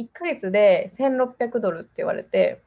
[0.00, 2.62] 1ヶ月で1600ドルって言われて、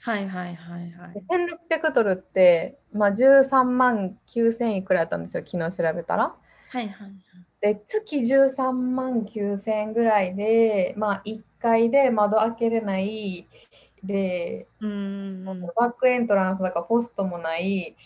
[0.00, 1.20] はいはいはいはいで。
[1.28, 6.34] 1600ドルって、まあ、13万9000いくらやったんですよ、昨日調べたら。
[6.68, 7.10] はいはい。
[7.60, 13.48] で、月13万9000円ぐらいで、まあ、1階で窓開けれない、
[14.02, 15.44] で、うーん。
[15.44, 17.96] バックエントランスだからポストもない、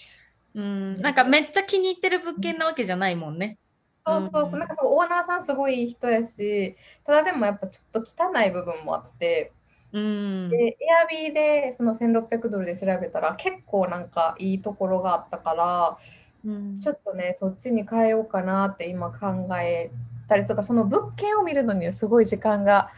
[0.54, 0.96] うん。
[0.96, 3.58] なんかめっちゃ気に入ってる物件なわけじゃないもんね。
[4.04, 9.52] そうそうそう、なんかすごいオーナーさんすごいいい人やし、ただでもやっぱちょっと汚い部分もあって、
[9.92, 10.48] うん。
[10.48, 10.76] で、
[11.10, 15.98] Airb でその1600ドルで調べたら結構なんかいいところがあったから、
[16.44, 19.92] うんちょっとね、そっちに変えようかなって今考え
[20.28, 22.90] たりとか、その物件を見るのにはすごい時間が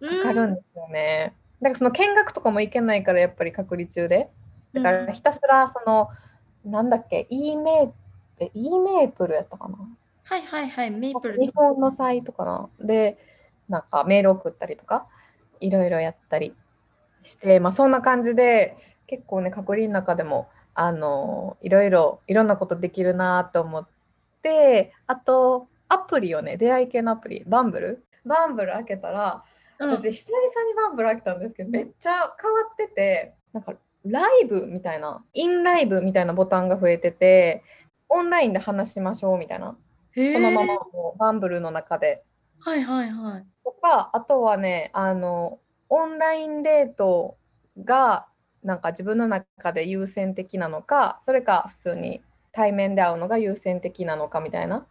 [0.00, 1.34] かかるんですよね。
[1.60, 4.30] だからその見学とかも行けないからやっぱり隔離中で。
[4.74, 6.10] だからひたすらその、
[6.64, 7.86] なんだっけ、E メー
[8.38, 9.78] プ、E メープルやったかな。
[10.32, 10.90] はいはいはい。
[10.90, 11.38] メープル。
[11.38, 12.70] 日本のサイトかな？
[12.80, 13.18] で、
[13.68, 15.06] なんかメール送ったりとか、
[15.60, 16.54] いろいろやったり
[17.22, 18.74] して、まあそんな感じで、
[19.06, 23.88] 結構ね、隔離の中でも、あの、いろいろ、いろんなことできるなと思っ
[24.40, 28.02] て、あと、アプリをね、出会い系のアプリ、バンブル？
[28.24, 29.44] バンブル開けたら、
[29.80, 33.74] うん私、久々にバンブル開けたんですけど、めっちゃ変わってて、なんか、
[34.06, 37.62] ライブみたいな、インライブみたいなボタンが増えてて、
[38.08, 39.76] オンラインで話しましょうみたいな。
[40.14, 42.22] へそのまーまもうバンブルの中で。
[42.58, 43.46] はいはいはい。
[43.64, 47.36] とか、あとはね、あの、オンラインデート
[47.84, 48.26] が、
[48.62, 52.22] なんか自分の中で優先的なのか、それか普通に
[52.52, 54.86] 対面で会うのが優先的なのかみたいな、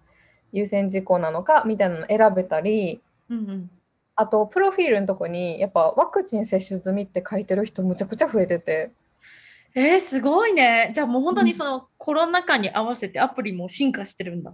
[0.51, 3.71] 優先事項なのかみたいなの選べたり、うんうん。
[4.15, 8.91] あと、プロフィールのとこに、やっぱワクチン接種済みって書いてる人むちゃくちゃ増えてて、
[9.73, 10.91] えー、すごいね。
[10.93, 14.53] じゃあもう本当にうんそのコロナ禍に合わせてアプリも進化してるんだ。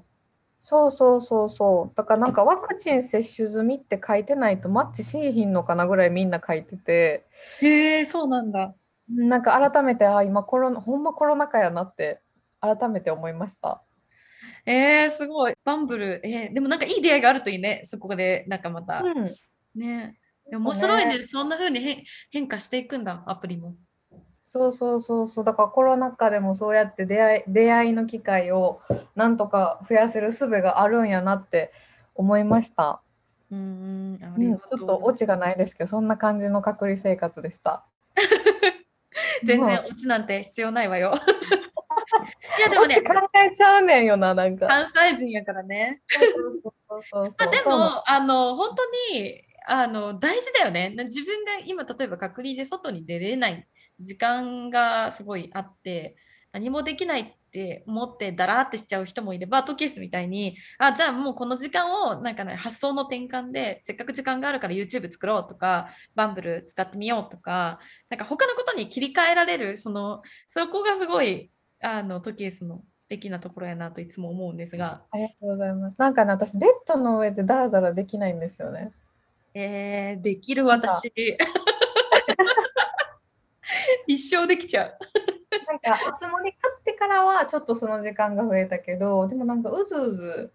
[0.69, 1.95] そうそうそうそう。
[1.95, 7.25] だからなんかワクチン接種済みって書いてないとマッチしいひんのかなぐらいみんな書いてて、
[7.61, 8.75] へえ、そうなんだ。
[9.07, 12.19] なんか改めて、あ、今コロナ、ほんまコロナ禍やなって
[12.59, 13.81] 改めて思いました。
[14.65, 15.55] えー、すごい。
[15.63, 16.19] バンブル。
[16.25, 17.83] えー、でもなんかいい出会いがあるといいね。
[17.85, 19.01] そこでなんかまた。
[19.01, 20.19] うん、ね。
[20.51, 21.19] 面白いね。
[21.19, 23.77] ねそんな風に変変化していくんだ、アプリも。
[24.49, 25.43] そうそうそうそう。
[25.45, 28.79] だからコロナ禍でもそうやって出会い、出会いの機会を
[29.13, 31.73] なんとか増やせる術があるんやなって
[32.15, 33.01] 思いました。
[33.51, 34.79] うんうん、あうん、ちりがとう。
[34.79, 37.85] ょっとオチがないですけど、そんな感じの隔離生活でした。
[39.43, 41.13] 全然オチなんて必要ないわよ。
[42.57, 43.13] いやでもね考
[43.45, 44.67] えちゃうねんよな、なんか。
[44.67, 46.01] 関西人やからね。
[47.37, 50.91] あでも、あの、本当に、あの、大事だよね。
[50.95, 53.67] な自分が今、例えば隔離で外に出れない
[53.99, 56.15] 時間がすごいあって、
[56.51, 67.79] 何もできないって思ってだらーってしちゃう人もいれば、トキエスみたいに、あ、じゃあもうこの時間を、なんかね、発想の転換で、せっかく時間があるから YouTube 作ろうとか、バンブル使ってみようとか、
[68.09, 75.95] なんか他のことに切り替えられる、その、そこがすごい、あの、トキエスの素敵なところやなといつも思うんですが、ありがとうございます。
[75.97, 78.91] なんかね、私、ベッドの上でダラダラできないんですよね。
[79.53, 81.37] えー、できる私。
[84.07, 84.97] 一生できちゃう。
[85.67, 90.53] なんか、おつもり買ってからは、ちょっとその時間が増えたけど、でもなんか、うずうず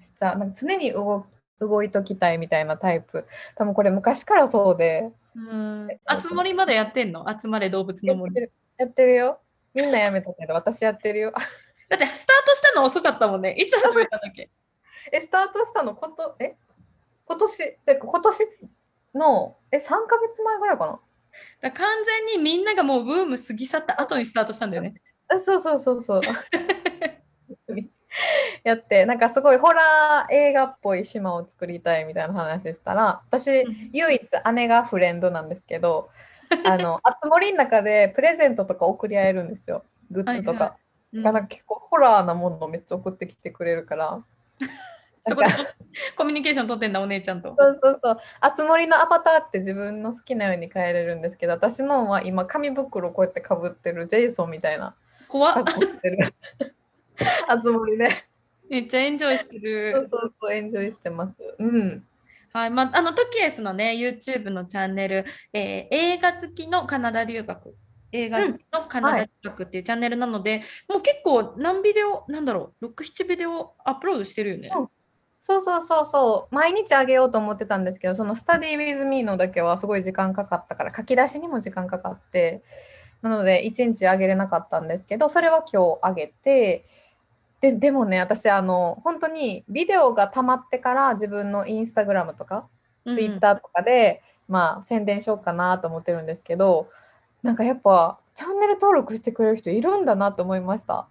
[0.00, 0.38] しちゃう。
[0.38, 1.26] なんか常に動
[1.60, 3.26] 動いときたいみたいなタイプ。
[3.56, 5.10] 多分これ昔からそうで。
[5.34, 5.88] うん。
[6.04, 7.26] あつ森まだやってんの？
[7.28, 8.34] 集まれ動物の森。
[8.34, 9.40] やってるやってるよ。
[9.74, 11.32] みんなやめたけど、私やってるよ。
[11.88, 13.54] だってスタートしたの遅かったもんね。
[13.58, 14.50] いつ始めたんだっけ？
[15.10, 16.56] え、スタートしたのこと、え？
[17.24, 18.48] 今年、今年
[19.14, 21.00] の、え、3ヶ月前ぐらいかな？
[21.60, 24.94] だ完全にみんながもうブーム過ぎ去った後にスタートしたんだよね。
[25.28, 26.20] あそうそうそうそう。
[28.64, 34.22] やってなんかすごいホラー映画っぽい島を作りたいみたいな話したら私うん唯一
[34.52, 36.10] 姉がフレンドなんですけど
[36.66, 40.64] あのあつ森の中でプレゼントとか送り合えるんですよグッズとか。
[40.64, 44.22] はいうんだから結構ホラーなものをめっちゃ送ってきてくれるから。
[45.28, 45.48] そこで
[46.16, 47.54] コミュニケーション取ってんだお姉ちゃんと。
[47.58, 48.16] そうそうそう。
[48.40, 54.94] あつ森のアバターって自分の好きなように変えれるんですけど、私のは今紙袋こうやってかぶってるジェイソンみたいな
[55.28, 55.54] 怖っ。
[57.48, 58.28] あつ森ね。
[58.68, 60.08] めっちゃエンジョイしてそうる。
[60.10, 61.34] そうそう、エンジョイしてます。
[61.58, 62.04] うん。
[62.52, 67.76] はい、まあ、あのトキエスのね YouTube のチャンネル、えー映画好きのカナダ留学
[68.10, 74.70] 映画好きのカナダ留学っていうチャンネルなので、もう結構何ビデオなんだろう67ビデオアップロードしてるよね。
[74.74, 74.88] うん
[75.40, 76.54] そうそうそうそう。
[76.54, 82.62] 毎日あげようと思ってたんですけど、そのスタディ with me のだけはすごい時間かかったから、書き出しにも時間かかって、
[83.22, 86.86] なので1日あげれなかったんですけど、それは今日あげて、
[87.60, 92.68] ででもね、私、あの、本当にビデオが溜まってから自分のインスタグラムとか、
[93.04, 96.90] うんツイッターとかで、まあ、宣伝しようかなと思ってるんですけど、
[97.42, 100.94] なんかやっぱ、チャンネル登録してくれる人いるんだなと思いました。
[100.94, 101.08] あ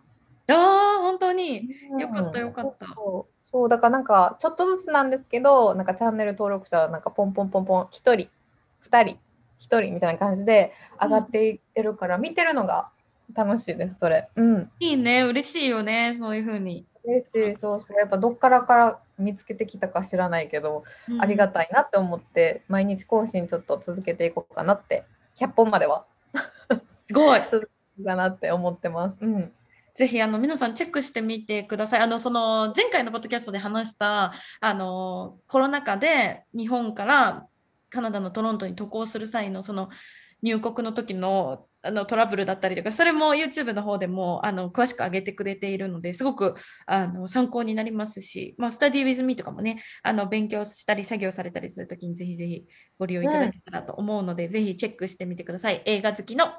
[0.47, 1.69] あ本当に。
[1.97, 3.36] よかったうんよかったそうそう
[3.69, 8.13] だからなんかちょっとずつなんですけどなんかチャンネル登録者なんかポンポンポンポン1人
[8.89, 9.19] 2人
[9.59, 12.89] 1人みたいな感じで上がっていってるから、見てるのが
[13.33, 14.29] 楽しいですそれ。
[14.35, 14.71] うん。
[14.79, 16.85] いいね嬉しいよねそういうふうに。
[17.03, 17.97] 嬉しいそうそう。
[17.97, 20.83] やっぱどっからから見つけてきたか知らないけど、
[21.19, 25.05] ありがたいなって思って毎日更新ちょっと続けていこうかなって
[25.37, 26.05] 100本までは。
[27.07, 27.41] すごい。
[27.49, 27.69] 続けよ
[28.01, 29.15] うかなって思ってます。
[29.21, 29.51] うん
[29.97, 32.01] ぜひあの皆さんチェックしてみてください。
[32.01, 34.31] あのその前回のポッドキャストで話した
[34.61, 37.47] あのコロナ禍で日本から
[37.89, 39.89] カナダのトロントに渡航する際のその
[40.43, 46.55] 入国の時のあのトラブルだったりとかそれも YouTube の方でもあの詳しく上げてくれているのですごく
[46.85, 52.65] あの参考になりますし、まあ、スタディ with me とかもねあの勉強したり作業されたりする時にぜひぜひ
[52.99, 55.81] ご利用いただけたらと思うので、ぜひチェックしてみてください。
[55.85, 56.51] 映画好きの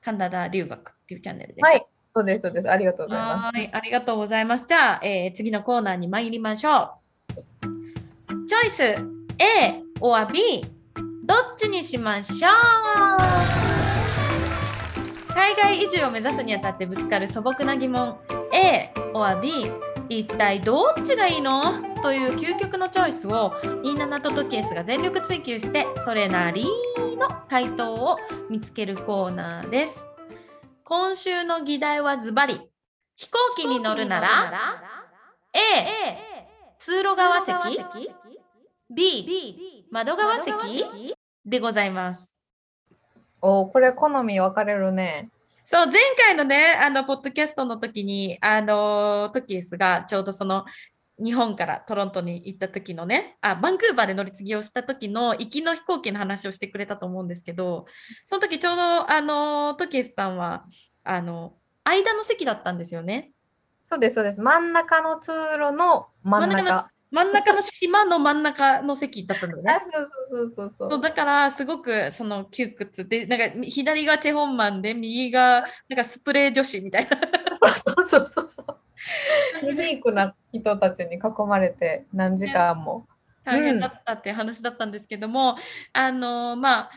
[0.00, 1.64] カナダ留学っていうチャンネルです。
[1.64, 4.64] はいそうですそうですありがとうございますはい、ありがとうございます。
[4.66, 6.92] じゃあ、えー次のコーナーに参りましょ
[7.34, 7.36] う。
[8.48, 8.96] チョイス A
[10.00, 10.64] or B
[11.24, 12.52] どっちにしましょう？
[15.34, 18.16] 海外移住を目指すにあたってぶつかる素朴な疑問
[18.52, 19.70] A or B
[20.08, 21.62] 一体どっちがいいの？
[22.02, 23.50] という究極のチョイスを
[23.82, 26.70] 27とトケースが全力追求してそれなりの
[27.48, 28.16] 回答を
[28.48, 30.02] 見つけるコーナーです。
[30.88, 32.60] 今週の議題はズバリ
[33.16, 34.80] 飛行機に乗るなら
[35.52, 36.16] A
[36.78, 37.84] 通路側席
[38.88, 42.32] B 窓側席でございます。
[43.42, 45.28] おーこれ好み分かれるね
[45.64, 50.64] そう前回のねあのポッドキャストの時にあのトキエスがちょうどその
[51.18, 57.86] 日本からトロントに行った時のねあバンクーバーで乗り継ぎをした時の行きの飛行機の話をしてくれたと思うんですけど
[58.24, 60.66] その時ちょうどあのトキエスさんは
[61.04, 63.30] あの間の席だったんですよね。
[63.80, 64.40] そうです、そうです。
[64.40, 66.90] 真ん中の通路の真ん中中。
[67.12, 69.80] 真ん中の島の真ん中の席だったんだよね あ。
[69.92, 77.16] そうそうそうそうそうだからすごくその窮屈でなんか左がチェホンマンで右がなんかスプレー女子みたいな
[77.56, 77.95] そうそう。
[79.62, 83.06] ユニークな人たちに囲まれて何時間も。
[83.44, 85.56] 大変だったっていう話だったんですけども、
[85.92, 86.90] あのまあ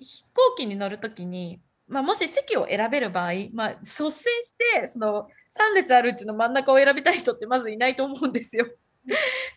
[0.00, 4.10] 飛行機に乗るときに、まあ、もし席を選べる場合、まあ、率先
[4.44, 8.66] してその3列あるうちの真ん中を選びたい人ってまずいないと思うんですよ。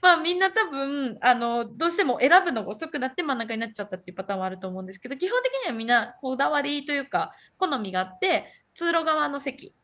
[0.02, 9.76] まあみんな多分あのどうしても選ぶのが遅くなって真ん中になっちゃったっていうパターンはあると思うんですけど基本的にはみんなこだわりというか好みがあって通路側の席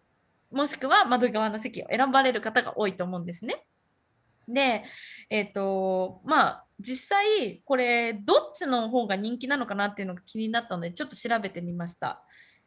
[0.52, 3.66] もしくは窓側の席を選ばれる方が多いと思うんですね。
[4.48, 4.84] で、
[5.30, 12.24] えっ、と、まあ、実際、これ、どっちの方が人気なのかなっていうのが気になったので、ちょっと調べてみました。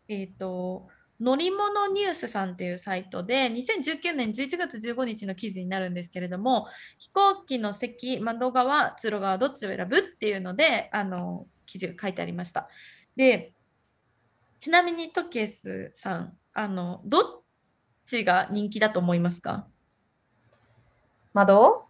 [0.08, 0.88] えっ、と、
[1.20, 6.66] 乗り物ニュースさんっていうサイトで、2019年11月15日の記事になるんですけれども、
[6.98, 12.68] 飛行機の席、窓側、通路側、どっちを選ぶっていうので、あの、記事が書いてありました。
[13.16, 13.52] で、
[14.58, 17.43] ちなみにトケスさん、あの、どっ
[18.06, 19.66] ちが人気だと思いますか？
[21.32, 21.84] 窓？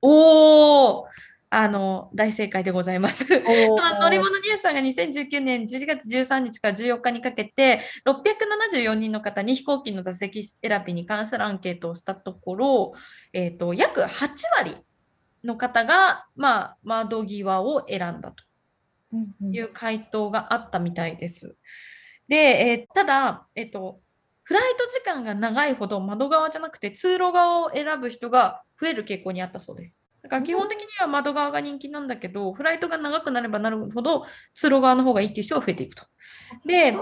[0.00, 1.06] おお
[1.54, 3.24] あの大正解でございます。
[3.80, 12.92] あ乗り物ニュースさんが2019年11月13日から14日にかけて674人の方に飛行機の座席選びに関するアンケートをしたところ、
[13.34, 14.78] えー、と約8割
[15.44, 18.44] の方が、まあ、窓際を選んだと
[19.52, 21.54] いう回答があったみたいです。
[22.28, 24.00] で、えーただ、えっと、
[24.52, 29.98] フライト時間が長いほど窓側じゃなくて通路側を選ぶ人が増える傾向にあったそうです。
[30.22, 36.04] だから基本的には窓側が人気なんだけど、フライトが長くなればなるほど通路側の方がいいっていう人が増えていくと。
[36.66, 36.98] で、そ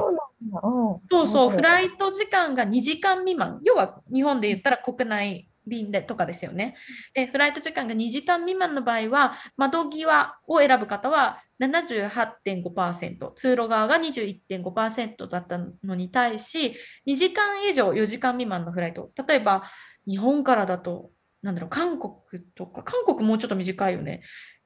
[1.21, 1.27] う。
[1.27, 6.77] そうフイライト時間が2時間未満、要は日本で言ったら国内便でとかですよね。
[7.15, 16.75] で、フライト時間が2時間未満の場合は、窓際を選ぶ方は78.5%、通路側が21.5%だったのに対し、
[17.07, 19.63] 2時間以上4時間未満のフライト、例えば
[20.07, 21.11] 日本からだと、
[21.43, 22.13] なんだろう、韓国
[22.55, 24.23] とか、韓国もうちょっと短いよね。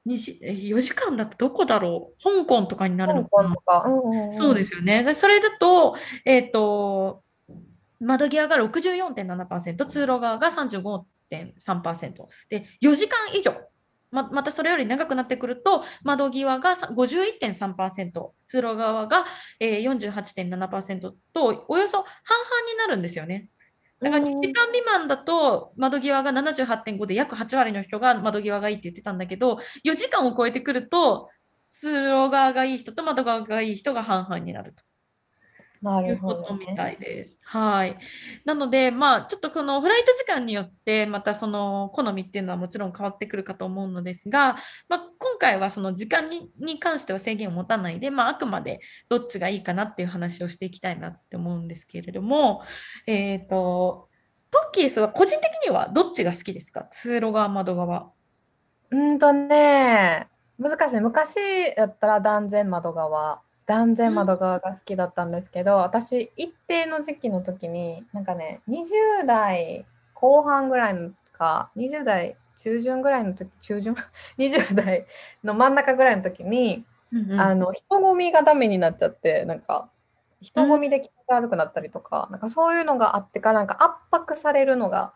[0.07, 2.23] 2時え4時間だとどこだろう？
[2.23, 4.37] 香港とかになる香のかな。
[4.37, 5.03] そうですよね。
[5.03, 7.23] でそれだと、えっ、と、
[7.99, 12.27] 窓際が64.7%、通路側が35.3%。
[12.49, 13.55] で、4時間以上、
[14.11, 19.25] ままたそれより長くなってくると、窓際がさ51.3%、通路側が、
[19.59, 23.49] えー、48.7%と、およそ半々になるんですよね。
[24.01, 31.29] だから2時間未満だと窓際が78.5で約8割の人が窓際がいいって言ってたんだけど、4時間を超えてくると、
[31.73, 34.83] 通路側がいい人と窓側がいい人が半々になると。
[35.81, 36.75] なるほどことみね。
[36.75, 37.39] たいです。
[37.43, 37.97] はい。
[38.43, 44.55] なので、まあ、ちょっとこのフライト時間によって、またその好みっていうのはもちろん変わってくるかと思うのですが、
[44.89, 52.63] まあ、今回はその時間にに関しては制限を持たないで、まあ、あくまでどっちがいいかなっていう話をしていきたいなって思うんですけれども、
[53.07, 54.09] えっ、と、
[54.51, 56.87] トッキースは個人的にはどっちが好きですか？
[56.91, 58.11] 通路側、窓側。
[58.91, 61.01] うんとね、難しい。
[61.01, 61.35] 昔
[61.75, 73.95] やったら断然窓側、断然窓側が好きだったんですけど、私、一定の時期の時に、なんかね、20代後半ぐらいのか、20代中旬ぐらいの時、中旬
[74.37, 75.05] ?20 代
[75.43, 77.39] の真ん中ぐらいの時に、うんうん。
[77.39, 79.89] あの人混みがダメになっちゃってなんか
[80.41, 85.13] 人混みで気が悪くなったりとか,、なんかそういうのがあってからなんか圧迫されるのが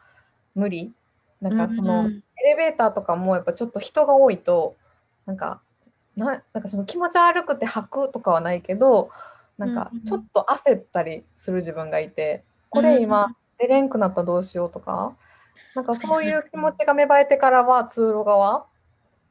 [0.55, 0.93] 無理。
[1.41, 2.23] なんかその、うんうん。
[2.41, 4.75] エレベーターとかもやっぱちょっと人が多いと
[5.25, 5.61] なんか
[6.19, 9.09] ななんかその気持ち悪くて吐くとかはないけど
[9.57, 15.15] なんかちょっと焦ったりする自分がいてこれ今出れんくなったらどうしようとか
[15.75, 18.67] なんかそういう気持ちが芽生えてからは通路側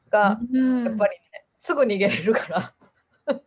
[0.09, 2.73] がうんやっぱりね、すぐ逃げれるから。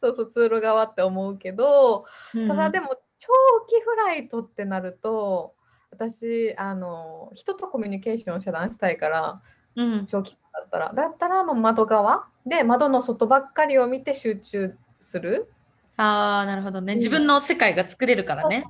[0.00, 2.06] そうそう通路側って思うけど
[2.48, 3.28] ただでも長
[3.68, 5.54] 期フライトってなると
[5.90, 9.42] 私あの人とコミュニケーションを遮断したいから
[9.76, 10.06] うん。
[10.06, 10.92] 長期だったら。
[10.92, 15.52] だったらもう窓側で窓の外ばっかりを見て集中する。
[15.96, 16.94] ああ、なるほどね。
[16.94, 16.98] うん。
[16.98, 18.64] 自分の世界が作れるからね。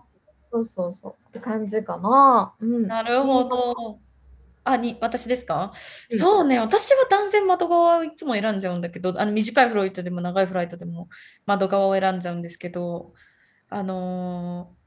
[0.51, 1.15] そうそうそう。
[1.29, 3.99] って感じかな、うん、なるほど。
[4.65, 5.73] あ、に、私ですか、
[6.11, 6.19] うん。
[6.19, 11.09] そうね、私は断然窓側をいつも選んじゃうんだけど、あの短いフライトでも長いフライトでも
[11.47, 13.13] 窓側を選んじゃうんですけど、
[13.71, 14.82] あのー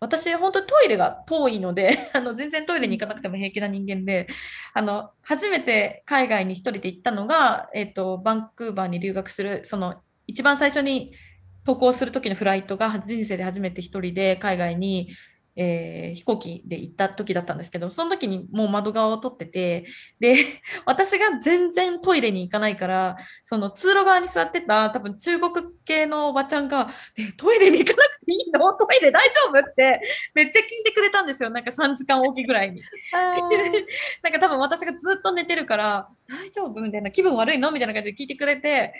[0.00, 4.28] 私、本当にトイレが遠いので、 あの全然トイレに行かなくても平気な人間で、
[4.72, 11.12] あの初めて海外に一人で行ったのが、えっと、バンクーバーに留学する、その一番最初に
[11.66, 15.10] 渡航する時のフライトが人生で初めて一人で海外に、
[15.56, 19.86] えー飛行機で行った時だったんですけど、その時にもう窓側を取ってて、
[20.18, 25.52] で、 私が全然トイレに行かないから、その通路側に座ってた多分中国
[25.84, 28.72] 系のおばちゃんが、えトイレに行かなくていいの？
[28.74, 29.58] トイレ大丈夫？
[29.58, 30.00] って
[30.34, 31.50] めっちゃ聞いてくれたんですよ。
[31.50, 32.82] なんか3時間おきぐらいに。
[34.22, 36.80] なんか多分私がずっと寝てるから、大丈夫？
[36.80, 37.70] みたいな、気分悪いの？
[37.70, 38.94] みたいな感じで聞いてくれて、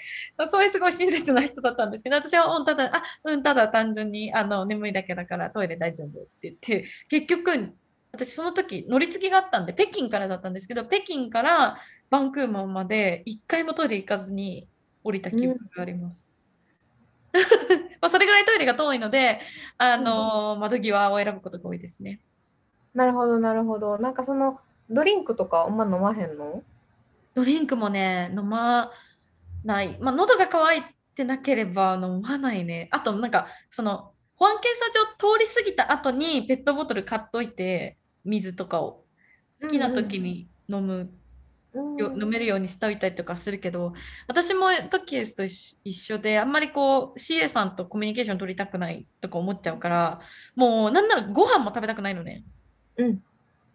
[0.51, 7.75] そういうすごい親切な人だったんですけど、私は、うん、ただ、あ、うん、ただ単純にあの眠いだけだからトイレ大丈夫って言って、結局、
[8.13, 14.67] 私その時乗り継ぎがあったんで、北京からだったんですけど、北京からバンクーバーまで一回もトイレ行かずに
[15.05, 16.30] 降りた記憶があります。
[18.01, 19.41] まあそれぐらいトイレが遠いので、
[19.79, 22.21] あの窓際を選ぶことが多いですね。
[22.95, 24.59] なるほどなるほどなんかその
[24.91, 26.63] ドリンクとかあんま飲まへんの？
[27.35, 28.91] ドリンクもね、飲ま
[29.65, 29.99] ない。
[30.01, 30.83] まあ、喉が渇い
[31.15, 32.89] てなければ飲まないね。
[32.91, 34.87] あと、なんか、その、保安検査
[35.21, 39.05] 場通り過ぎた後にペットボトル買っといて、水とかを
[39.63, 41.09] 好きな時に飲む、よ
[41.75, 43.93] 飲めるようにしておいたりとかするけど、
[44.27, 50.21] 私もトキエスと一緒で、あんまりこう、CA さんとコミュニケーション取りたくないとか思っちゃうから、
[50.57, 52.45] もう、なんならご飯も食べたくないのね。
[52.97, 53.23] うん。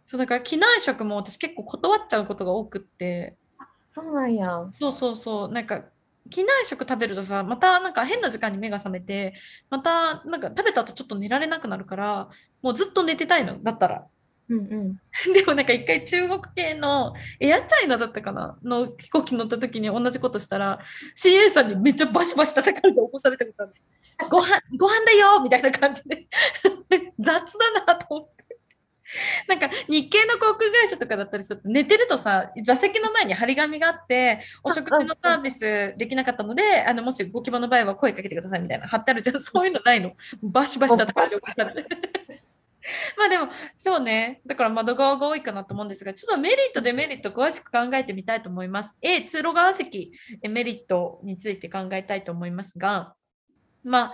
[0.06, 3.36] そうだから機内食も私結構断っちゃうことが多くって。
[3.92, 4.70] そうなんや。
[4.80, 5.52] そうそうそう。
[5.52, 5.86] なんか
[6.30, 9.36] 機内食食べるとさまたなんか変な時間に目が覚めて
[9.70, 12.30] またなんか食べた後ちょっと寝られなくなるから
[12.64, 13.62] もうずっと寝てたいの。
[13.62, 14.08] だったら
[14.50, 15.02] うんうん。
[15.34, 18.58] でもなんか一回中国系のエアチャイナだったかな？
[18.64, 20.80] の飛行機乗った時に同じことしたら
[21.16, 23.74] CA さんにめっちゃバシバシ叩かれて起こされたことある。
[24.30, 26.28] ご飯ご飯だよみたいな感じで。
[27.20, 28.36] 雑だなと思って。
[29.48, 39.40] なんか日系の航空会社とかだったりすると寝てるとさ座席の前に張り紙があってお食事のサービスできなかったのであのもしご希望の場合は声かけてくださいみたいな貼ってあるじゃん。
[39.42, 40.14] そういうのないの。
[40.42, 42.45] バシバシ叩かれて。
[43.18, 44.42] まあでもそうね。
[44.46, 48.96] だから窓側が多いかなと思うんですがちょっとメリットデメリット詳しく考えてみたいと思います。
[49.02, 50.12] A 通路側席
[50.48, 53.16] メリットについて考えたいと思いますが
[53.84, 54.14] ま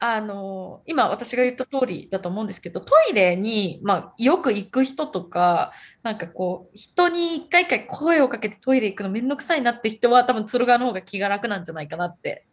[0.00, 5.72] あの今私が言った通りだと思うんですけどトイレに、まあ、よく行く人とか
[6.04, 12.46] なんかこう人に一回一回声をかけてトイレ行くのめんどくさいなって人は多分鶴側の方が気が楽なんじゃないかなって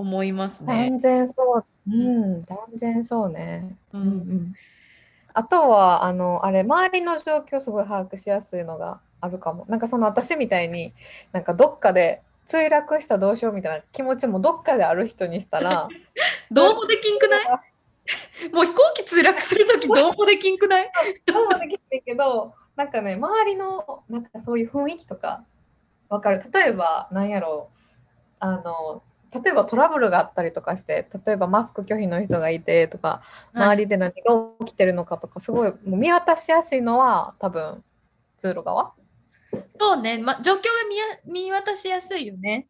[0.00, 0.90] 思いますね。
[0.90, 1.64] 断然そう。
[1.90, 3.76] ううんん、断然そうね。
[3.92, 4.52] ううんんうん。
[5.32, 9.64] あとは、あの、あれ、周りの状況すごい把握しやすいのがあるかも。
[9.68, 10.92] なんかその私みたいに、
[11.32, 15.88] なんかどっかで墜落したどうしようみたいな気持ちもどっかである人にしたら、
[16.50, 17.46] どうもできんくない？
[18.52, 20.90] もう飛行機墜落するときどうもできんくない？
[21.26, 25.44] どうもできないけど、なんかね、周りの、なんかそういう雰囲気とか、
[26.08, 26.42] わかる。
[26.52, 27.78] 例えば、なんやろう、
[28.40, 29.02] あの、
[29.32, 33.22] 例えばトラブルがあったりとかして、例えばマスク拒否の人がいてとか、
[33.54, 34.16] 周りで何が
[34.66, 37.84] 起きてるのかとか、すごいもう見渡しやすいのは多分
[38.38, 38.92] 通路側？
[39.78, 42.66] そうね、ま、状況が見や見渡しやすいよね。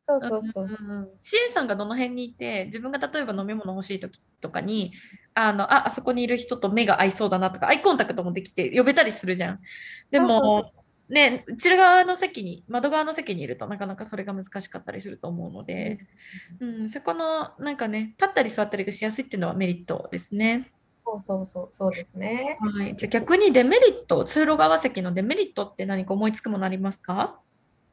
[0.00, 0.64] そうそうそう。
[0.64, 4.92] うんうん、CA さんがどの辺にいて自分が例えば飲み物欲しい時とかに
[5.34, 9.60] あのああそこにいる人と目が合いそうだなとかアイコンタクトもできて呼べたりするじゃん。
[10.10, 10.72] でそ
[11.10, 15.98] うそうもね内側の席に窓側の席にいるとなかなかそれが難しかったりすると思うので、
[16.60, 20.70] うん、そこのなんかね立ったり座ったりがしやすいっていうのはメリットですね。
[21.04, 22.58] そうそうそうそうですね。
[22.60, 27.40] はい、じゃあ逆にデメリット通路側席のデメリットって何か思いつくものありますか？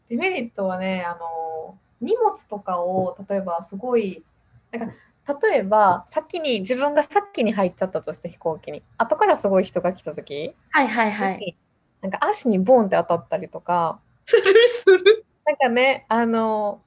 [0.09, 4.23] デメリットはね、あの荷物とかを例えばすごい
[4.71, 4.95] なんか
[5.41, 11.57] 例えば先に自分が先に入っちゃったとして飛行機に後からすごい人が来た時、はいはいはい。
[12.01, 13.99] なんか足にボンって当たったりとか。
[14.25, 15.25] するする。
[15.45, 16.81] なんかねあの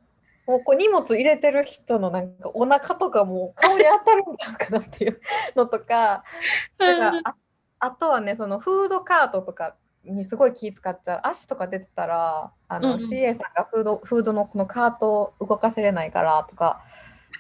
[0.47, 5.21] もうこう荷物入れてる人のなんかお腹とかもう顔に当たるんちゃうかなっていう
[5.57, 6.25] のとか。
[6.79, 7.35] なんかあ
[7.83, 11.21] あとはねそのフードカートとかにすごい気使っちゃう。
[11.25, 13.09] 足とか出てたらあの、うんうん。
[13.09, 16.83] CA さんがフードフードのこのカートを動かせれないからとか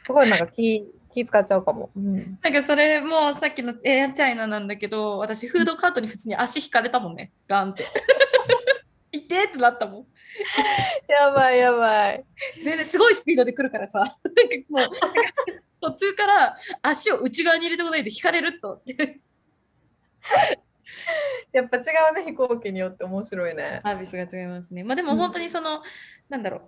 [0.05, 1.91] すごいなんか気気使っちゃうかも。
[1.97, 7.87] うん、なんかそれもさっきのエアチャイナなんだけど私フードカートに普通に足引かれたもんねガンって。
[9.13, 10.07] いてってなったもん。
[11.09, 12.25] やばいやばい。
[12.63, 14.17] 全然すごいスピードで来るからさなんか
[14.69, 14.87] もう
[15.81, 19.21] 途中から足を内側に入れてこないで引かれるとって
[21.53, 21.81] やっぱ違
[22.13, 23.81] うね飛行機によって面白いね。
[23.83, 24.85] サービスが違いますね。
[24.85, 25.83] まあでも本当にその、
[26.29, 26.61] なんだろう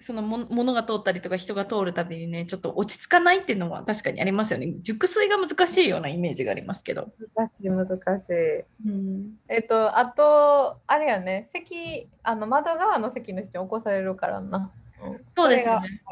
[0.00, 4.72] そのも物が通ったりとか人が通るたびにねちょっと落ち着かないっていうのは確かにありますよね。
[4.82, 7.12] 熟睡が難しいようなイメージがありますけど。
[7.36, 7.86] 難しい難
[8.18, 8.88] しい。
[8.88, 14.72] うんえっとあとあれやね席あの窓側の席の人に起こされるからな。
[15.04, 16.02] うんそうですね。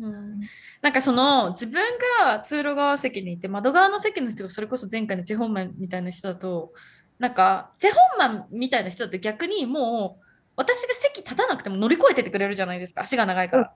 [0.00, 0.40] うん、
[0.82, 1.80] なんかその自分
[2.26, 6.72] が通路側席にいて窓側の席の人がそれこそ前回のチェホンマンみたいな人だと
[7.18, 10.23] なんかチェホンマンみたいな人だと逆にもう
[10.56, 13.74] 私が席立たなくても乗り越えてってくれるじゃないですか足が長いから。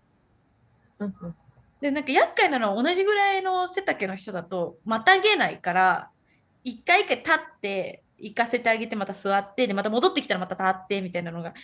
[1.01, 1.35] うんうん
[1.81, 6.11] でなんか厄介なのは同じぐらいの背丈の人だとまたげないから
[6.64, 11.55] 一回一回立って行かせてあげてまた座ってでまた戻ってきたらまた立ってみたいなのが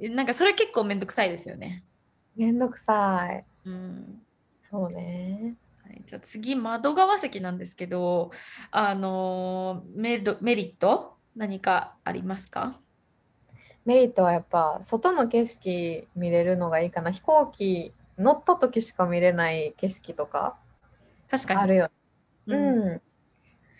[0.00, 1.84] なんかそれ結構めんどくさいですよね。
[2.34, 3.44] めんどくさい。
[3.64, 4.20] うん
[4.68, 5.54] そうね。
[5.84, 8.32] はい、じゃあ次窓側席なんですけど
[8.72, 11.18] あのメリット？
[11.36, 12.74] 何かありますか？
[13.84, 17.10] メリットはやっぱ外の景色見れるのがいいかな。
[17.10, 20.56] 飛行機乗った時しか見れない景色とか
[21.30, 21.60] 確かに。
[21.60, 21.90] あるよ、
[22.46, 22.88] ううん。
[22.94, 23.02] ん。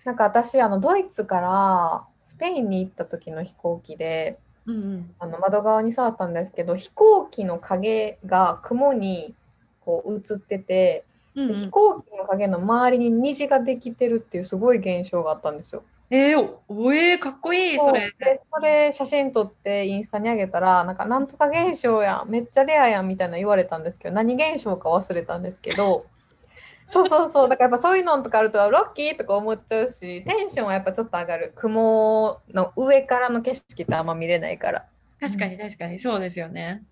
[0.04, 5.14] なんか私あのドイツからスペインに行った時の飛行機でうんうん。
[5.18, 9.34] あの窓側に座ったんですけど飛行機の影が雲に
[9.80, 11.48] こう映ってて、うんうん。
[11.48, 15.84] で飛行機の影の周りに虹ができてるっていうすごい現象があったんですよ。
[16.14, 18.12] えー、おおえー、かっこいいそれ。
[18.18, 26.04] でそれ写真撮ってインスタに上げたらなんかなんとか現象やんめっちゃレアやんみたいな言われたんですけど何現象か忘れたんですけど
[26.88, 27.48] そうそうそう。
[27.48, 31.54] だからやっぱそういうのとかあるとロッキーとか思っちゃうしテンションはやっぱちょっと上がる。
[31.56, 34.84] 雲の上からの景色ってあんま見れないから。
[35.18, 35.98] 確かに確かに。
[35.98, 36.82] そうですよね。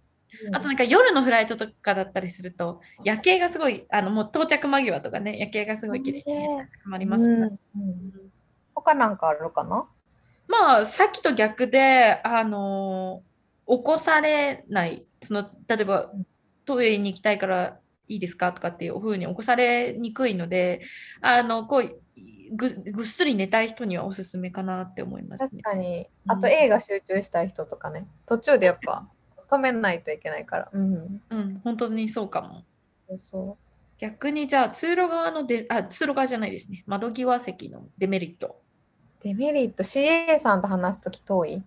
[0.46, 0.56] うん。
[0.56, 8.30] あとなんか夜のフライトとかだったりすると夜景がすごいあのもう到着間際とかね夜景がすごい綺麗に見えたりもありますから、うんうん
[8.80, 9.86] 他なんかあるかな？
[10.48, 13.22] まあさっきと逆であの
[13.68, 15.04] 起こされない。
[15.22, 16.10] その例えば
[16.64, 17.78] トイレに行きたいから
[18.08, 18.52] いいですか？
[18.52, 20.82] とかっていうふうに起こされにくいので
[21.20, 22.00] あのこう
[22.52, 25.62] ぐぐっすり寝たい人にはおすすめかなって思いますね。
[25.62, 26.08] 確かに。
[26.26, 26.32] うん。
[26.32, 28.08] あと映画集中したい人とかね。
[28.26, 29.06] 途中でやっぱ
[29.48, 30.68] 止めないといけないから。
[30.72, 31.60] うんうん。
[31.62, 32.64] 本当にそうかも。
[33.08, 33.58] そうそ
[33.98, 36.82] 逆にじゃあ通路側のであ通路側じゃないですね。
[36.86, 38.60] 窓際席のデメリット。
[39.20, 41.62] うデメリット CA さんと話すとき遠い？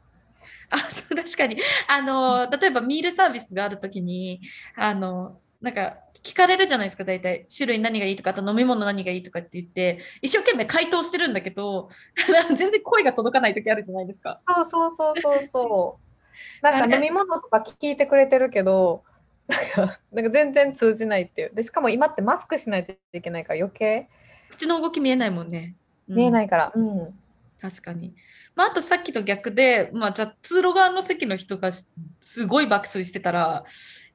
[0.69, 1.57] あそう確かに。
[1.87, 4.41] あの例えばミールサービスがあるときに
[4.75, 7.45] あのなんか聞かれるじゃないですか大体。
[7.55, 11.89] 種類何がいいとかあと飲み物何がいいとかって言って一生懸命回答してるんだけど
[12.55, 14.41] 全然声が届かない時あるじゃないですか。
[14.47, 16.03] そうそうそうそうそう。
[16.63, 19.03] なんか飲み物とか聞いてくれてるけど
[19.47, 21.51] なんかなんか全然通じないっていう。
[21.53, 24.07] でしかも今ってマスクしないといけないから余計。
[24.49, 25.75] 口の動き見えないもんね。
[26.09, 26.15] うん。
[26.15, 26.71] 見えないから。
[26.73, 27.19] うん、
[27.63, 28.13] 確かに。
[28.55, 31.87] まあ、あとさっきと逆で、まあ、じゃあ通路側の席の人がす
[32.19, 33.63] すごい爆睡してたら、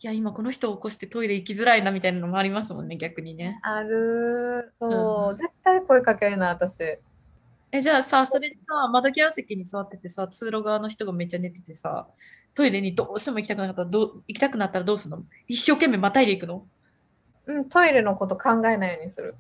[0.01, 3.59] いや、今この人を起こしてトイレ行きづらいなみたいなのもありますもんね、逆にね。
[3.63, 6.83] あるそう、うん絶対声かけるな私。
[7.73, 12.07] え、じゃあさ、それでさ、窓際席に座っててさ、通路側の人がめっちゃ寝ててさ、
[12.55, 15.25] トイレにどうしても行きたくなかったらどう、行きたくなったらどうするの？
[15.47, 16.67] 一生懸命またいでいくの？
[17.47, 19.37] うんトイレのこと考えないようにする。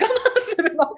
[0.00, 0.08] 我慢
[0.40, 0.94] するの？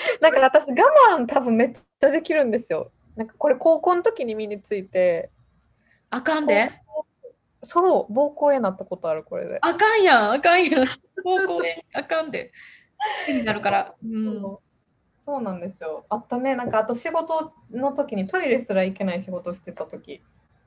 [0.20, 0.74] なんか私我
[1.16, 5.30] 慢多分めっちゃできるんですよなんかこれ高校の時に身について
[6.10, 6.82] あかんで
[7.64, 10.86] そう暴行へなったことあるこれであかんやん、あかんやん。
[11.22, 12.52] 高校であかんで。
[13.24, 13.94] 癖になるから。
[14.04, 14.40] うん。
[14.40, 14.58] そう
[15.24, 16.04] そうなんですよ。
[16.08, 16.56] あったね。
[16.56, 20.20] なんかあと仕事の時にトイレすら行けない仕事してた時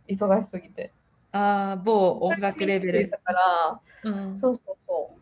[0.08, 0.94] 忙しすぎて。
[1.34, 3.10] ああ、某音楽レベル。
[3.10, 5.18] だから、うん、そうそうそ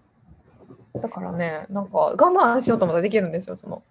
[0.93, 1.01] う。
[1.01, 3.57] だからね、なんか我慢しようと思ったらできるんですよ。
[3.57, 3.81] その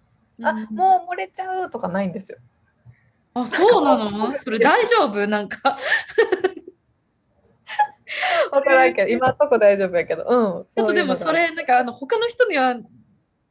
[0.41, 2.37] あうんもう漏れちゃうとかないんですよ。
[3.35, 4.35] あ、そうなの？
[4.35, 5.27] それ大丈夫？
[5.27, 5.77] なんか。
[8.51, 10.23] わからんけど、今んとこ大丈夫やけど。
[10.23, 10.65] うん。
[10.65, 12.75] ちょっとでもそれ、なんかあの他の人には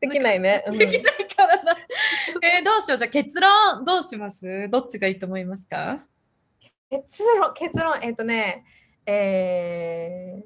[0.00, 0.64] できないね。
[0.68, 1.76] うんできないからな。
[2.42, 2.98] えーどうしよう？
[2.98, 4.68] じゃあ結論どうします？
[4.70, 6.04] どっちがいいと思いますか？
[6.90, 8.64] 結論、結論、えっ、とね、
[9.06, 10.44] えー、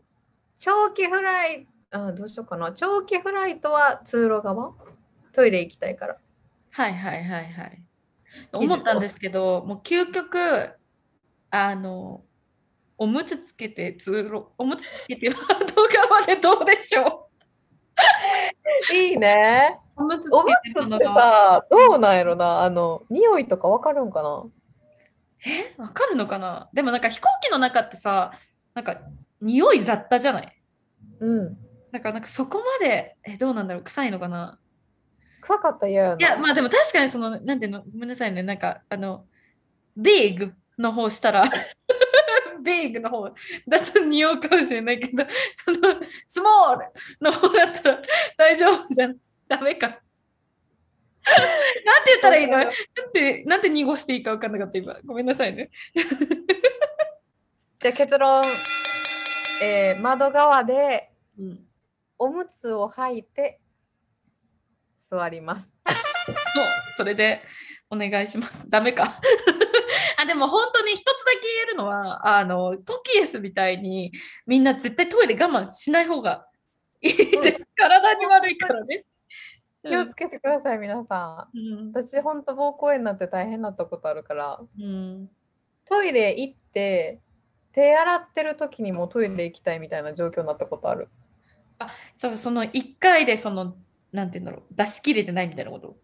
[0.58, 2.72] 長期フライあ、どうしようかな。
[2.72, 4.72] 長期フライトは通路側？
[5.32, 6.16] トイレ行きたいから。
[6.76, 7.82] はいはいはいはい。
[8.52, 10.38] 思ったんですけど、もう究極、
[11.50, 12.22] あの、
[12.98, 15.38] おむつつけて通路、おむつつけて 窓
[15.88, 17.30] 側でどうでしょ
[18.92, 19.80] いいね。
[19.96, 21.22] うおむつつけてつって窓側。
[21.62, 22.60] さ、どうなんやろな。
[22.62, 24.44] あの、匂いとかわかるんかな？
[25.46, 25.74] え？
[25.78, 26.68] わかるのかな？
[26.74, 28.32] でもなんか飛行機の中ってさ、
[28.74, 29.00] なんか
[29.40, 30.62] 匂い雑多じゃない？
[31.20, 31.54] うん。
[31.90, 33.82] だからなんかそこまで、え、どうなんだろう？
[33.84, 34.58] 臭いのかな？
[35.46, 36.16] 臭かったら嫌やな。
[36.18, 39.26] いや、まあでも確かにその、なんていうの、ごめんなさいね、なんか、あの、
[39.96, 41.44] ビーグの方したら、
[42.62, 43.30] ビーグの方
[43.68, 45.26] だと匂うかもしれないけど、あ
[45.70, 46.86] の、スモール
[47.20, 48.02] の方だったら
[48.36, 49.16] 大丈夫じゃん。
[49.46, 49.88] ダメか。
[49.88, 49.94] な
[52.00, 52.56] んて言ったらいいの？
[52.58, 52.72] なん
[53.12, 54.96] て、なんて濁していいか分かんなかった今。
[55.04, 55.70] ごめんなさいね。
[57.80, 58.42] じゃあ結論、
[59.62, 61.66] えー窓側でうん。
[62.18, 63.60] おむつを履いて
[65.08, 65.72] 座ります。
[65.86, 66.64] そう、
[66.96, 67.42] それで
[67.90, 68.68] お願いします。
[68.68, 69.20] ダメか。
[70.18, 74.12] あでも本当に一つだけ言えるのは、あの、トキエスみたいに
[74.46, 76.46] みんな絶対トイレ我慢しない方が
[77.00, 77.68] いいです。
[77.76, 79.04] 体に悪いからね。
[79.82, 81.58] 気をつけてください、皆さん。
[81.58, 85.30] うん私、ほんと膀胱炎になって大変だったことあるから、うん
[85.84, 87.20] トイレ行って、
[87.72, 91.08] 手洗ってる時にもトイレ行きたいみたいな状況になったことある。
[92.16, 93.76] そうその1回でその、
[94.16, 95.96] なんていうんだろう、出し切れてないみたいなこと？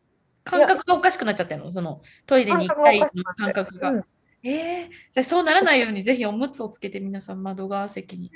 [0.45, 3.91] 感覚がおかしくなっちゃってるの、そのトイレに行きたいの感覚が。
[3.91, 4.05] うん
[4.45, 8.31] えー、じゃあそうならないようにぜひおむつをつけて皆さん窓側席に。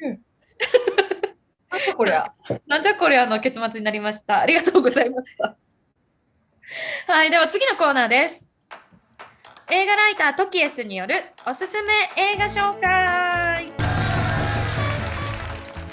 [1.69, 2.33] なんだこりゃ。
[2.67, 4.41] なんじゃこれ あの結末になりました。
[4.41, 5.57] ありがとうございました。
[7.09, 8.53] はい、では次のコーナーです。
[9.69, 11.15] 映画ライタートキエスによる
[11.45, 13.16] おすすめ映画紹介。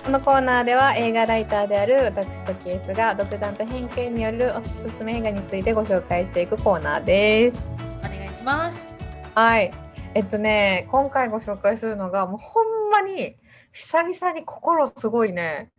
[0.03, 7.63] このコーナーでは映画ライターである私とキエスが独断と偏見によるおすすめ映画についてご紹介していくコーナーです。
[7.99, 8.93] お願いします。
[9.33, 9.71] はい。
[10.13, 13.37] えっとね、今回ご紹介するのがもうほんまに
[13.71, 15.71] 久々に心すごいね、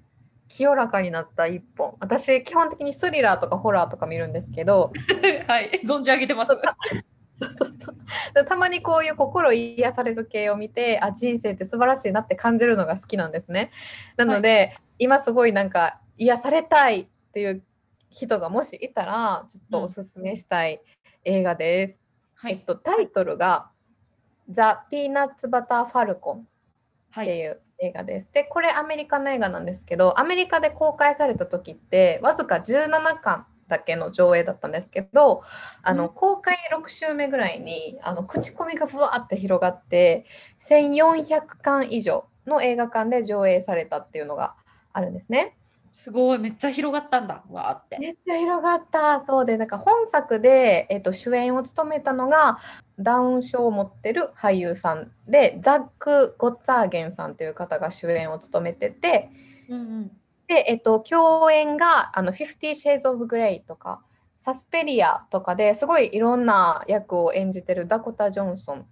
[0.48, 4.90] 清らかになった一本私基本的にスリラーとかホラーとか見るんですけど
[5.46, 6.52] はい、存じ上げてます。
[7.36, 8.44] そうそうそう。
[8.46, 13.70] たまにこういう心癒される系を見てあ人生って素晴らしいなって感じるのが好きなんですね。
[14.16, 17.62] なので、今すごいなんか癒されたいっていう
[18.10, 20.80] 人がもしいたらちょっとおすすめしたい
[21.24, 21.98] 映画です、
[22.34, 23.70] はい、えっとタイトルが
[24.48, 26.48] 「ザ・ピーナッツ・バター・ファルコン」
[27.10, 28.28] はい、っていう映画です。
[28.32, 35.42] でこれアメリカの映画なんですけどアメリカで公開された時ってわずか17巻だけの上映だったんですけど
[35.82, 40.26] あの、うん公開6週目ぐらいにあの口コミがふわーって広がって
[40.60, 44.54] 1400巻以上の映画館で上映されたっていうのが
[44.92, 45.56] あるんですね。
[45.94, 47.98] すごい、めっちゃ広がったんだ、わーって。
[48.00, 52.58] めっちゃ広がったそうでなんか本作で、えっと、主演を務めたのが
[52.98, 59.30] ダウン症を持ってる俳優さんでザック・ゴッツァーゲンさんという方が主演を務めてて
[59.68, 60.12] うんうん。
[60.54, 64.02] で、えっと、共演があの50 Shades of Grey とか
[64.38, 68.86] サスペリアとかですごいいろんな役を演じてるダコタ・ジョンソン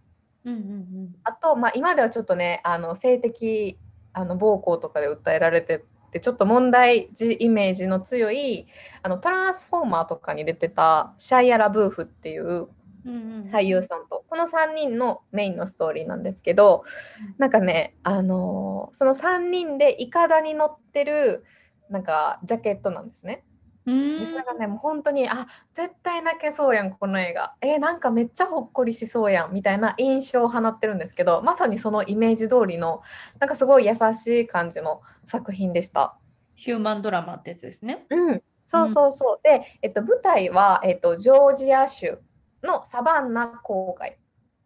[0.44, 0.64] うんうんう
[1.04, 1.14] ん。
[1.22, 3.78] あと、まあ、今ではちょっとねあの性的
[4.12, 8.66] あの暴行とかで訴えられててちょっと問題児イメージの強い
[9.02, 12.68] あのトランスフォーマーとかに出てたシャイア・ラ・ブーフっていう
[13.04, 16.84] 俳優さんとこの3人のメインのストーリーなんですけど
[17.20, 21.44] うんなんかねあのーその3人でいかだに乗ってる
[21.90, 23.44] なんかジャケットなんですね。
[23.84, 33.02] うんでそれがねもう本当にあ絶対泣けそうやんこの映画えーなんかめっちゃほっこりしそうやんみたいな印象を放ってるんですけどまさにそのイメージ通りの
[33.40, 36.16] なんかすごい優しい感じの作品でした。
[36.54, 38.06] ヒューマンドラマってやつですね。
[38.08, 39.40] うん、そうそうそう。
[39.42, 42.20] で、えっと、舞台は、えっと、ジョージア州
[42.62, 44.18] のサバンナ郊外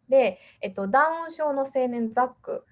[0.09, 2.65] で、えっと、ダウン症の青年ザック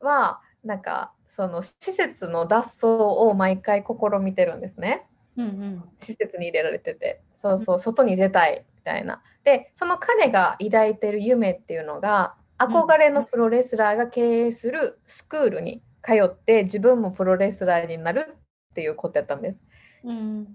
[0.00, 5.06] はなんかその施設の脱走を毎回試みてるんですね。
[5.36, 5.84] うんうん。
[5.98, 9.22] 施設に入れられててそうそう外に出たいみたいな。
[9.44, 18.34] でその彼が抱いてる夢っていうのが憧れのプロレスラーが経営するスクールに通って自分もプロレスラーになる
[18.70, 19.58] っていうことやったんです。
[20.04, 20.46] うん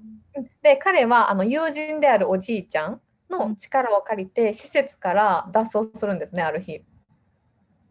[0.62, 3.02] で彼はあの友人であるおじいちゃんうん
[3.32, 6.84] の力を借りて施設から脱走するんですねある日。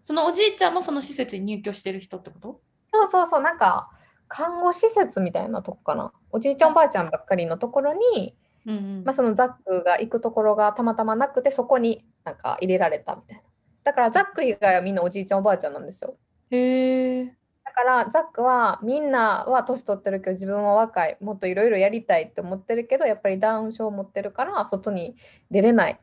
[0.02, 2.60] そのおじいちゃんもその施設に入居してる人ってこと？
[2.92, 3.90] そうそうそうなんか
[4.28, 8.36] 看護施設みたいなとこかなおじいちゃんおばあちゃんばっかりのところに、
[8.66, 13.42] うんうんまあ、そのザックが行くところがたまたまなくてそこになんか入れられたみたいな。
[13.82, 16.16] だからザック以外はみんなおじいちゃんおばあちゃんなんですよ。
[16.50, 17.34] へえ。
[17.70, 25.14] だからザックはみんなは年取ってるけど自分は若いもっといろいろやりたいって思ってるけどやっぱりダウン症を持ってるから外に
[25.52, 26.00] 出れない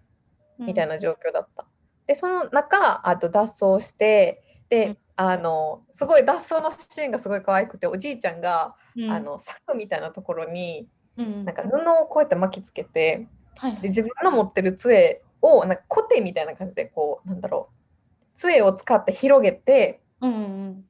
[0.59, 1.65] みたいな状況だった。
[2.05, 4.97] でその中あと脱走してで、うん。
[5.19, 10.87] あのすごい脱走のシーンがすごい可愛くておじいちゃんが、うん、あの柵みたいなところに
[11.17, 11.69] うん、なんか布
[12.03, 13.81] をこうやって巻きつけてはいはい。
[13.81, 20.37] で自分の持ってる杖をなんかコテみたいな感じでこうなんだろう杖を使って広げてうんう
[20.69, 20.85] ん、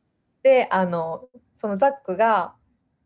[0.48, 1.28] であの
[1.60, 2.56] そのザックが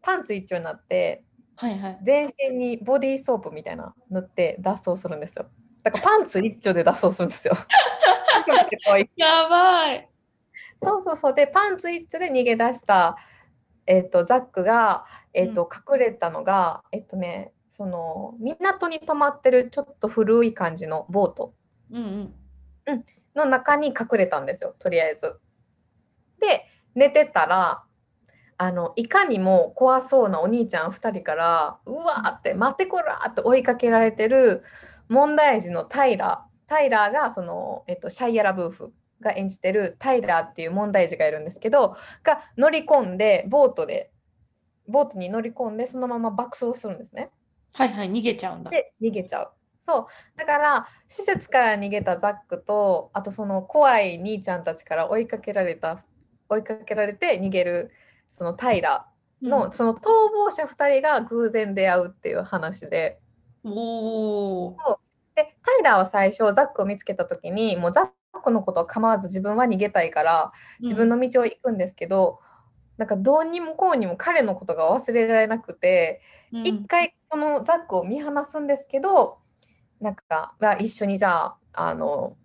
[0.03, 1.23] パンツ一丁になって
[1.55, 1.99] はいはい。
[2.03, 5.45] 全身にボディーソープみたいな塗って脱走するんですよ。
[5.83, 7.55] だからパンツ一丁で脱走するんですよ。
[9.15, 10.09] やばい。
[10.83, 13.17] そうそうそうでパンツ一丁で逃げ出した、
[13.85, 21.53] えっとザックが、えっと隠れたのが、えっとねその港に止まってるちょっと古い感じのボート
[21.91, 22.33] うん
[22.87, 23.05] うん。
[23.35, 25.39] の中に隠れたんですよとりあえず。
[26.39, 27.83] で寝てたら
[28.57, 34.63] あのいかにも怖そうなお兄ちゃん2人からうわーって待ってこらーって追いかけられてる
[35.09, 44.11] 問題児のタイラータイラーがその、えっと、シャイアラ・ブーフが演じてるタイラーっていう問題児がいるんですけどが乗り込んでボートで
[44.87, 47.29] ボートに乗り込んでそのまま爆走するんですね。
[47.73, 48.71] はいはい、逃げちゃうんだ。
[48.71, 49.51] で逃げちゃう。
[49.79, 50.05] そう
[50.37, 56.03] だから施設から逃げたザックとあとその怖い兄ちゃんたちから追いかけられた
[56.51, 57.91] 追いかけられて逃げる
[58.31, 59.07] そのタイラ
[59.41, 63.19] の、うんその逃亡者2人が偶然出会うっていう話で
[63.63, 64.77] おお。
[65.35, 72.39] でタイラーは最初ザックを見つけた時にもうザックのことを構わず自分は逃げたいから自分の道を行くんですけど、
[72.97, 76.21] なんかどうにもこうにも彼のことが忘れられなくて。
[76.53, 79.39] うん、一回そのザックを見放すんですけど
[80.01, 82.35] なんかが一緒にじゃああの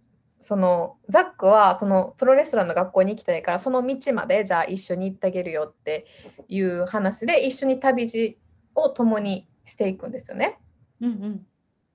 [0.40, 6.06] そのザックはそのプロレスラーの学校に行きたいからその道までじゃあ一緒に行ってあげるよって
[6.48, 8.38] いう話で一緒に旅路
[8.74, 10.58] を共にしていくんですよね。
[11.00, 11.46] うんうん。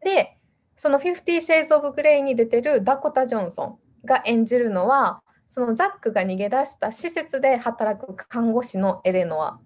[0.03, 0.37] で
[0.75, 9.59] その「50 Shades of Grey」に出てるダコタ・ジョンソンが演じるのはそのザックが逃げ出した施設で働く看護師のエレノア。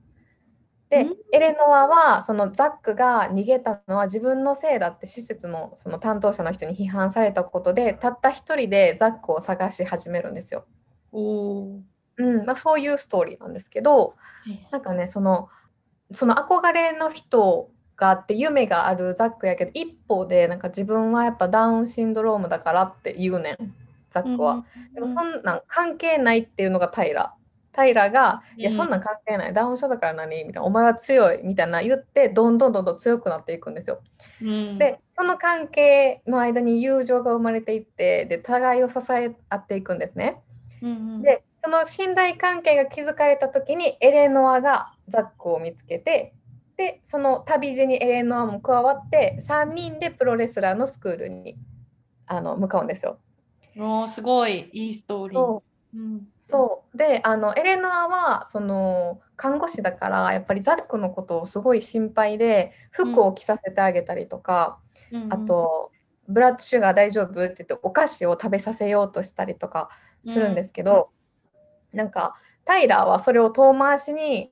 [0.95, 1.15] で、うん。
[1.33, 10.65] エレノアはそのザックが逃げたのは自分のせいだって施設のその担当者の人に批判されたことでたった一人でザックを探し始めるんですよ。
[12.17, 15.49] うんまあ、そういうストーリーなんですけどはいなんかねその
[16.11, 23.73] その憧れの人があって夢があるザックやけど一方でなんか自分はやっぱダウンシンドロームだからって言うねん
[24.11, 24.65] ザックは。
[24.93, 27.05] でもそんなん関係ないっていうのがタ
[27.83, 28.03] イラ。
[28.03, 29.53] タイラが、いや、うんそんなん関係ない。
[29.53, 30.45] ダウン症だから何？
[30.45, 30.63] みたいな。
[30.63, 34.01] お前は強いみたいな言って、どんどんどんどん強くなっていくんですよ。
[34.41, 40.41] うん、で、その関係の間に友情が生まれていって、で、互いを支え合っていくんですね。
[40.81, 46.33] うんうん、で、その信頼関係が築かれた時に、エレノアがザックを見つけて、
[46.77, 51.57] で、その旅路にエレノアも加わって、3人でプロレスラーのスクールに
[52.27, 53.19] あの向かうんですよ。
[53.77, 55.61] おーすごいいいストーリー。
[56.45, 56.97] そう。
[56.97, 64.79] であのエレノアはその看護師だからやっぱりザックのことをすごい心配で服を着させてあげたりとか、
[65.11, 65.23] うん。
[65.23, 65.91] うんあと
[66.27, 69.89] ブラッドシュガー大丈夫って言ってお菓子を食べさせようとしたりとか
[70.23, 71.09] するんですけど、
[71.93, 72.33] なんか
[72.63, 74.51] タイラーはそれを遠回しに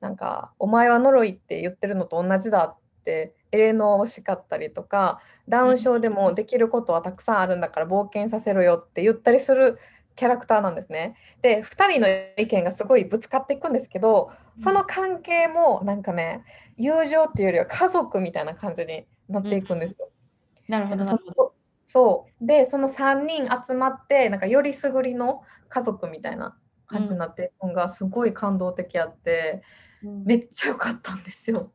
[0.00, 9.78] なんか「お前は呪いって言ってるのと同じだ」ってエレノアを叱ったりとかダウン症でもできることはたくさんあるんだから冒険させろよって言ったりする
[10.16, 11.16] キャラクターなんですね。
[11.42, 12.06] で2人の
[12.36, 16.44] 意見がすごいぶつかっていくんですけどその関係もなんかね
[16.76, 20.10] 友情っていうよりは家族みたいな感じになっていくんですよ。
[20.68, 21.42] なるほどなんなるほど。
[21.44, 21.52] の
[21.86, 26.56] そうでその3人集まってなんかよりすぐりの家族みたいな
[26.86, 29.62] 感じになっていくのがすごい感動的あって、
[30.02, 31.72] うんめっちゃ良かったんですよ。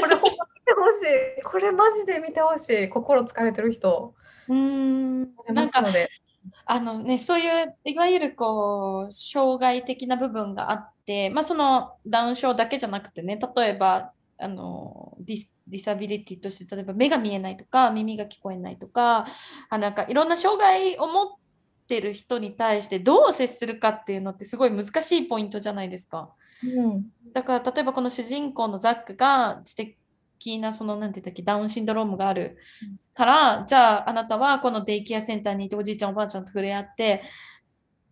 [0.00, 1.02] これほんま見てほし
[1.40, 4.14] いこれマジで見てほしい心疲れてる人。
[4.48, 6.08] うーんなんかので
[6.64, 19.26] あのね、そういういわゆるこう障害的な部分があって、まあ、そのダウン症だけじゃなくてね例えばあの dis disability として例えば目が見えないとか耳が聞こえないとか
[19.68, 21.28] あなんかいろんな障害を持っ
[21.86, 26.30] てる人に対してどう接するかっていうのってすごい難しいポイントじゃないですか。
[26.62, 29.96] うんだから例えばこの主人公のザックが知的
[30.58, 32.58] なそのなんて言ったっけダウンシンドロームがある
[33.14, 37.22] から、じゃああなたはこのデイケアセンターにいておじいちゃんおばあちゃんと触れ合って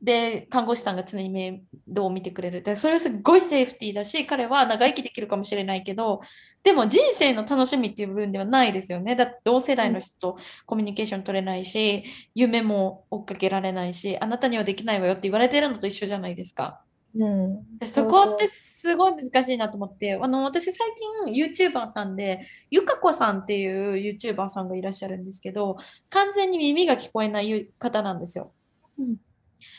[0.03, 2.63] で看護師さんが常に面倒を見てくれる。
[2.63, 6.21] でそれはすごいセーフティーだし彼は長生きできるかもしれないけど
[6.63, 9.17] でも人生の楽しみっていう部分ではないですよね。
[9.17, 12.05] だって同世代の人とコミュニケーション取れないし
[12.35, 16.83] 夢も追っかけられないしあなたにはできないわよって言われてるのと一緒じゃないですか。
[17.19, 20.89] うんでそこってすごい難しいなと思って、あの私最
[21.25, 25.77] 近 YouTuber さんで、ゆかこさんっていう YouTuber さんがいらっしゃるんですけど、
[26.11, 28.53] 完全に耳が聞こえない方なんですよ。
[28.99, 29.17] うん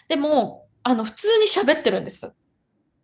[0.07, 2.33] でも、あの普通に喋ってるんです。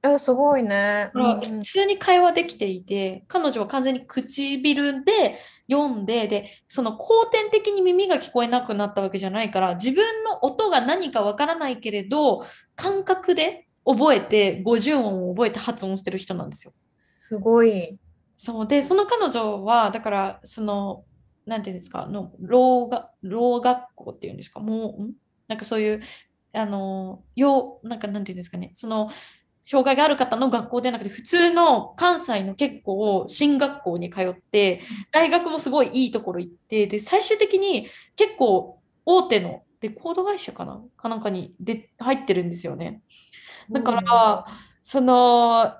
[0.03, 1.11] えすごいね。
[1.13, 16.73] うん普通に会話できていて、彼女は完全に唇で読んで、で、その後天的に耳が聞こえなくなったわけじゃないから、自分の音が何かわからないけれど、感覚で覚えて、50音を覚えて発音してる人なんですよ。
[17.19, 17.97] すごい。
[18.38, 21.05] そうで、その彼女は、だから、その、
[21.45, 25.13] なんていうんですか、の、老が、老学校っていうんですか、もう、ん？
[25.47, 26.01] なんかそういう、
[26.53, 29.09] あの、よう、なんかなんていうんですかね、その、
[29.65, 34.81] 障害がある方の学校ではなくて、普通の関西の結構進学校に通って、
[35.11, 40.81] 大学もすごいいいところ行って、で、最終的に結構大手のレコード会社かな？
[40.97, 43.01] かなんかにで入ってるんですよね。
[43.70, 44.45] だから、
[44.84, 45.76] その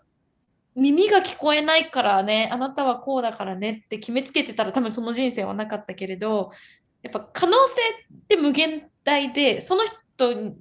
[0.75, 6.51] 耳が聞こえないからね、あなたはこうだからねって決めつけてたら多分その人生はなかったけれど、
[7.01, 7.73] やっぱ可能性
[8.15, 10.55] って無限大で、その人に、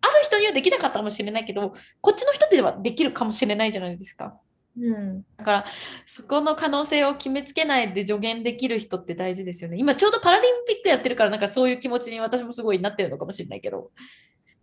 [0.00, 4.38] ある人にはできなかったかもしれないけど、こっちの人ではできるかもしれないじゃないですか。
[4.78, 5.64] うん、だから、
[6.04, 9.78] そこの可能性を決めつけないで助言できる人って大事ですよね。
[9.78, 13.90] 今ちょうどパラリンピックやってるから、なんかそういう気持ちに私もすごいなってるのかもしれないけど。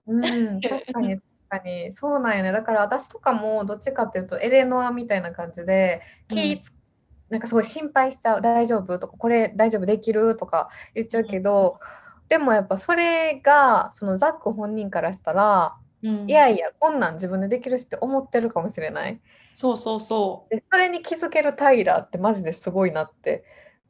[0.06, 1.24] うん、確かに確
[1.58, 1.92] かに。
[1.92, 2.52] そうなんよね。
[2.52, 6.74] だから私とかもどっちかっていうとエレノアみたいな感じで気ぃつ、
[7.30, 8.42] なんかすごい心配しちゃう。
[8.42, 11.80] 大丈夫とかこれ大丈夫できるとか言っちゃうけど、
[12.30, 19.20] でもやっぱそれがそのザック本人からしたら、うん、いやいやこんなん自分でできるしって思ってるかもしれない。
[19.54, 23.44] そうそうそでそれに気づけるタイラーってマジですごいなって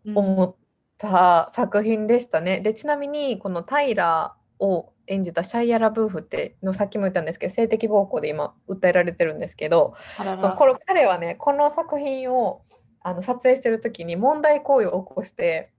[0.05, 0.11] う。
[0.11, 0.17] うん。
[0.17, 0.55] 思っ
[0.97, 2.59] た作品でしたね。
[2.59, 12.61] でちなみにこのタイラーを演じたシャイア・ラブーフってのさっきも言ったんですけど性的暴行で今訴えられてるんですけどそうこの彼はねこの作品を
[13.01, 15.71] あの撮影してる時に問題行為を起こして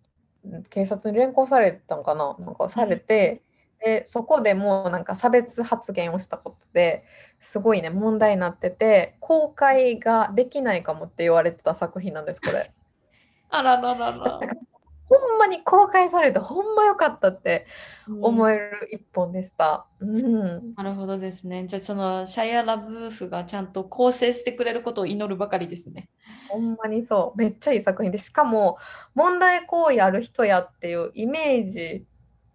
[0.44, 3.40] うん警察に連行されたのかななんかされて、
[3.84, 7.04] でそこでもうなんか差別発言をしたことで
[7.38, 12.72] すごいね問題になってて公開ができないかもって言われてた作品なんですこれ。
[13.50, 14.40] あらららら。
[15.08, 17.66] ほんまに公開されてほんま良かったって
[18.08, 19.86] うん思える一本でした。
[20.00, 21.66] うん、なるほどですね。
[21.66, 26.08] じゃあそのシャイア・ラブーフがちゃんと構成してくれることを祈るばかりですね。
[26.48, 28.78] ほんまにそうめっちゃいい作品でしかも
[29.14, 32.04] 問題行為ある人やっていうイメージ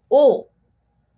[0.09, 0.47] を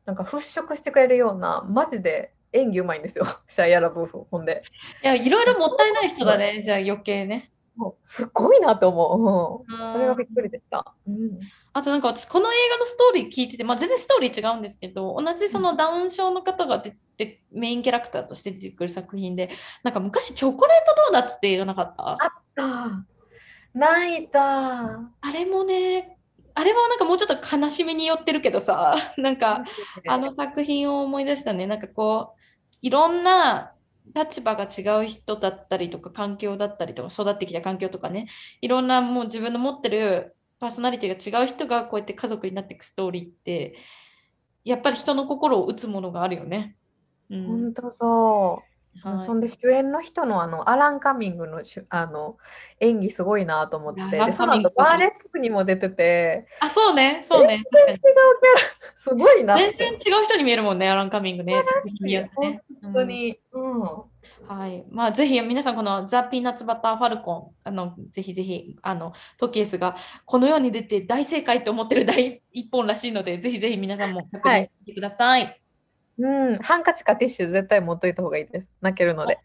[0.05, 4.63] なんか払拭してくれるようなマジで演技うまいんですよ シャイア・ラブーフほんで。
[5.03, 6.61] いや、いろいろもったいない人だね。
[6.63, 7.51] じゃあ余計ね。
[7.76, 9.72] もうすごいなと思う。
[9.72, 10.93] うん、それはびっうんくりでした。
[11.07, 11.39] うん、
[11.74, 19.49] あとなんか私この映画のストーリー聞いてて、まあ、全然ストーリー違うんですけど同じそのダウン症の方が出てメインキャラクターとして出てくる作品で
[19.84, 22.11] なんか昔チョコレートドーナツって映画なかった？
[22.11, 22.17] あっ
[22.55, 23.05] た。
[23.74, 24.86] 泣いた。
[25.22, 26.17] あれもね
[26.53, 29.63] あれはなんかもうちょっと悲しみに寄ってるけどさなんか
[30.07, 31.65] あの作品を思い出したね。
[31.65, 32.39] なんかこう
[32.82, 33.72] いろんな
[34.16, 38.28] 立場が違う人だったりとか環境だったりとか育ってきた環境とかね
[38.62, 43.76] いろんなもう自分の持ってるパーソナリティが違う人がこうやって家族になっていくストーリーって
[44.64, 46.76] やっぱり人の心を打つものがあるよね。
[47.30, 48.70] うん本当そう。
[49.03, 49.19] はい。
[49.19, 52.37] そんで主演の人のあのアラン・カミングのあの
[52.79, 57.21] 演技すごいなと思ってでその後バーレスクにも出ててあそうね。
[57.23, 57.63] そうね。
[57.71, 57.95] 確かに。
[57.95, 61.61] 違うキャラすごいな全然違う人に見えるもんねアラン・カミングね。
[62.35, 62.61] 本
[62.93, 64.11] 当に、うん。
[64.47, 64.85] はい。
[64.89, 75.61] まあ、ぜひ皆さん、このザ・ピーナッツ・バター・ファルコン、あの、ぜひぜひ、あの、トキエスがこのように出て大正解と思ってる第一本らしいので、ぜひぜひ皆さんも確認してください。
[76.22, 79.39] うん、ハンカチかティッシュ絶対持っといた方がいいです泣けるので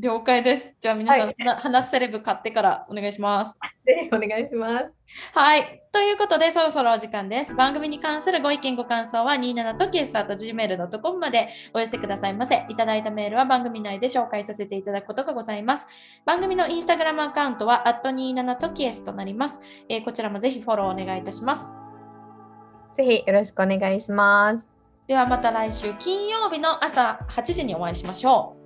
[0.00, 0.74] 了解です。
[0.80, 3.58] じゃあ皆さん、はいな話すセレブ買ってからお願いします。
[3.84, 4.92] ぜひお願いします
[5.34, 5.82] はい。
[5.92, 7.54] ということで、そろそろお時間です。
[7.54, 12.64] 番組に関するご意見、ご感想は27トキエスと gmail.com までお寄せくださいませ。
[12.68, 15.86] いただいたメールは番組内で紹介させていただくことがございます。
[16.24, 21.74] 番組のインスタグラムアカウントは、27トキエスとなります、えーこちらもぜひフォローお願いいたします。
[22.96, 24.69] ぜひよろしくお願いします
[25.10, 28.56] ではまた来週金曜日の朝8時にお会いしましょ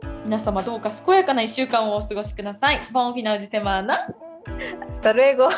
[0.00, 0.06] う。
[0.24, 2.80] 皆様どうか健やかな1週間をお過ごしください。
[2.92, 4.06] ボンフィナウジセマーナ。
[4.92, 5.48] スタルエゴ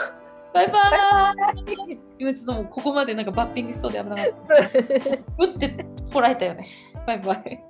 [0.54, 5.44] バイババイ今ちょっともうここまでなんかバッピングしそうで危なかった。
[5.44, 6.66] 打ってこらえたよね。
[7.06, 7.62] バイバイ。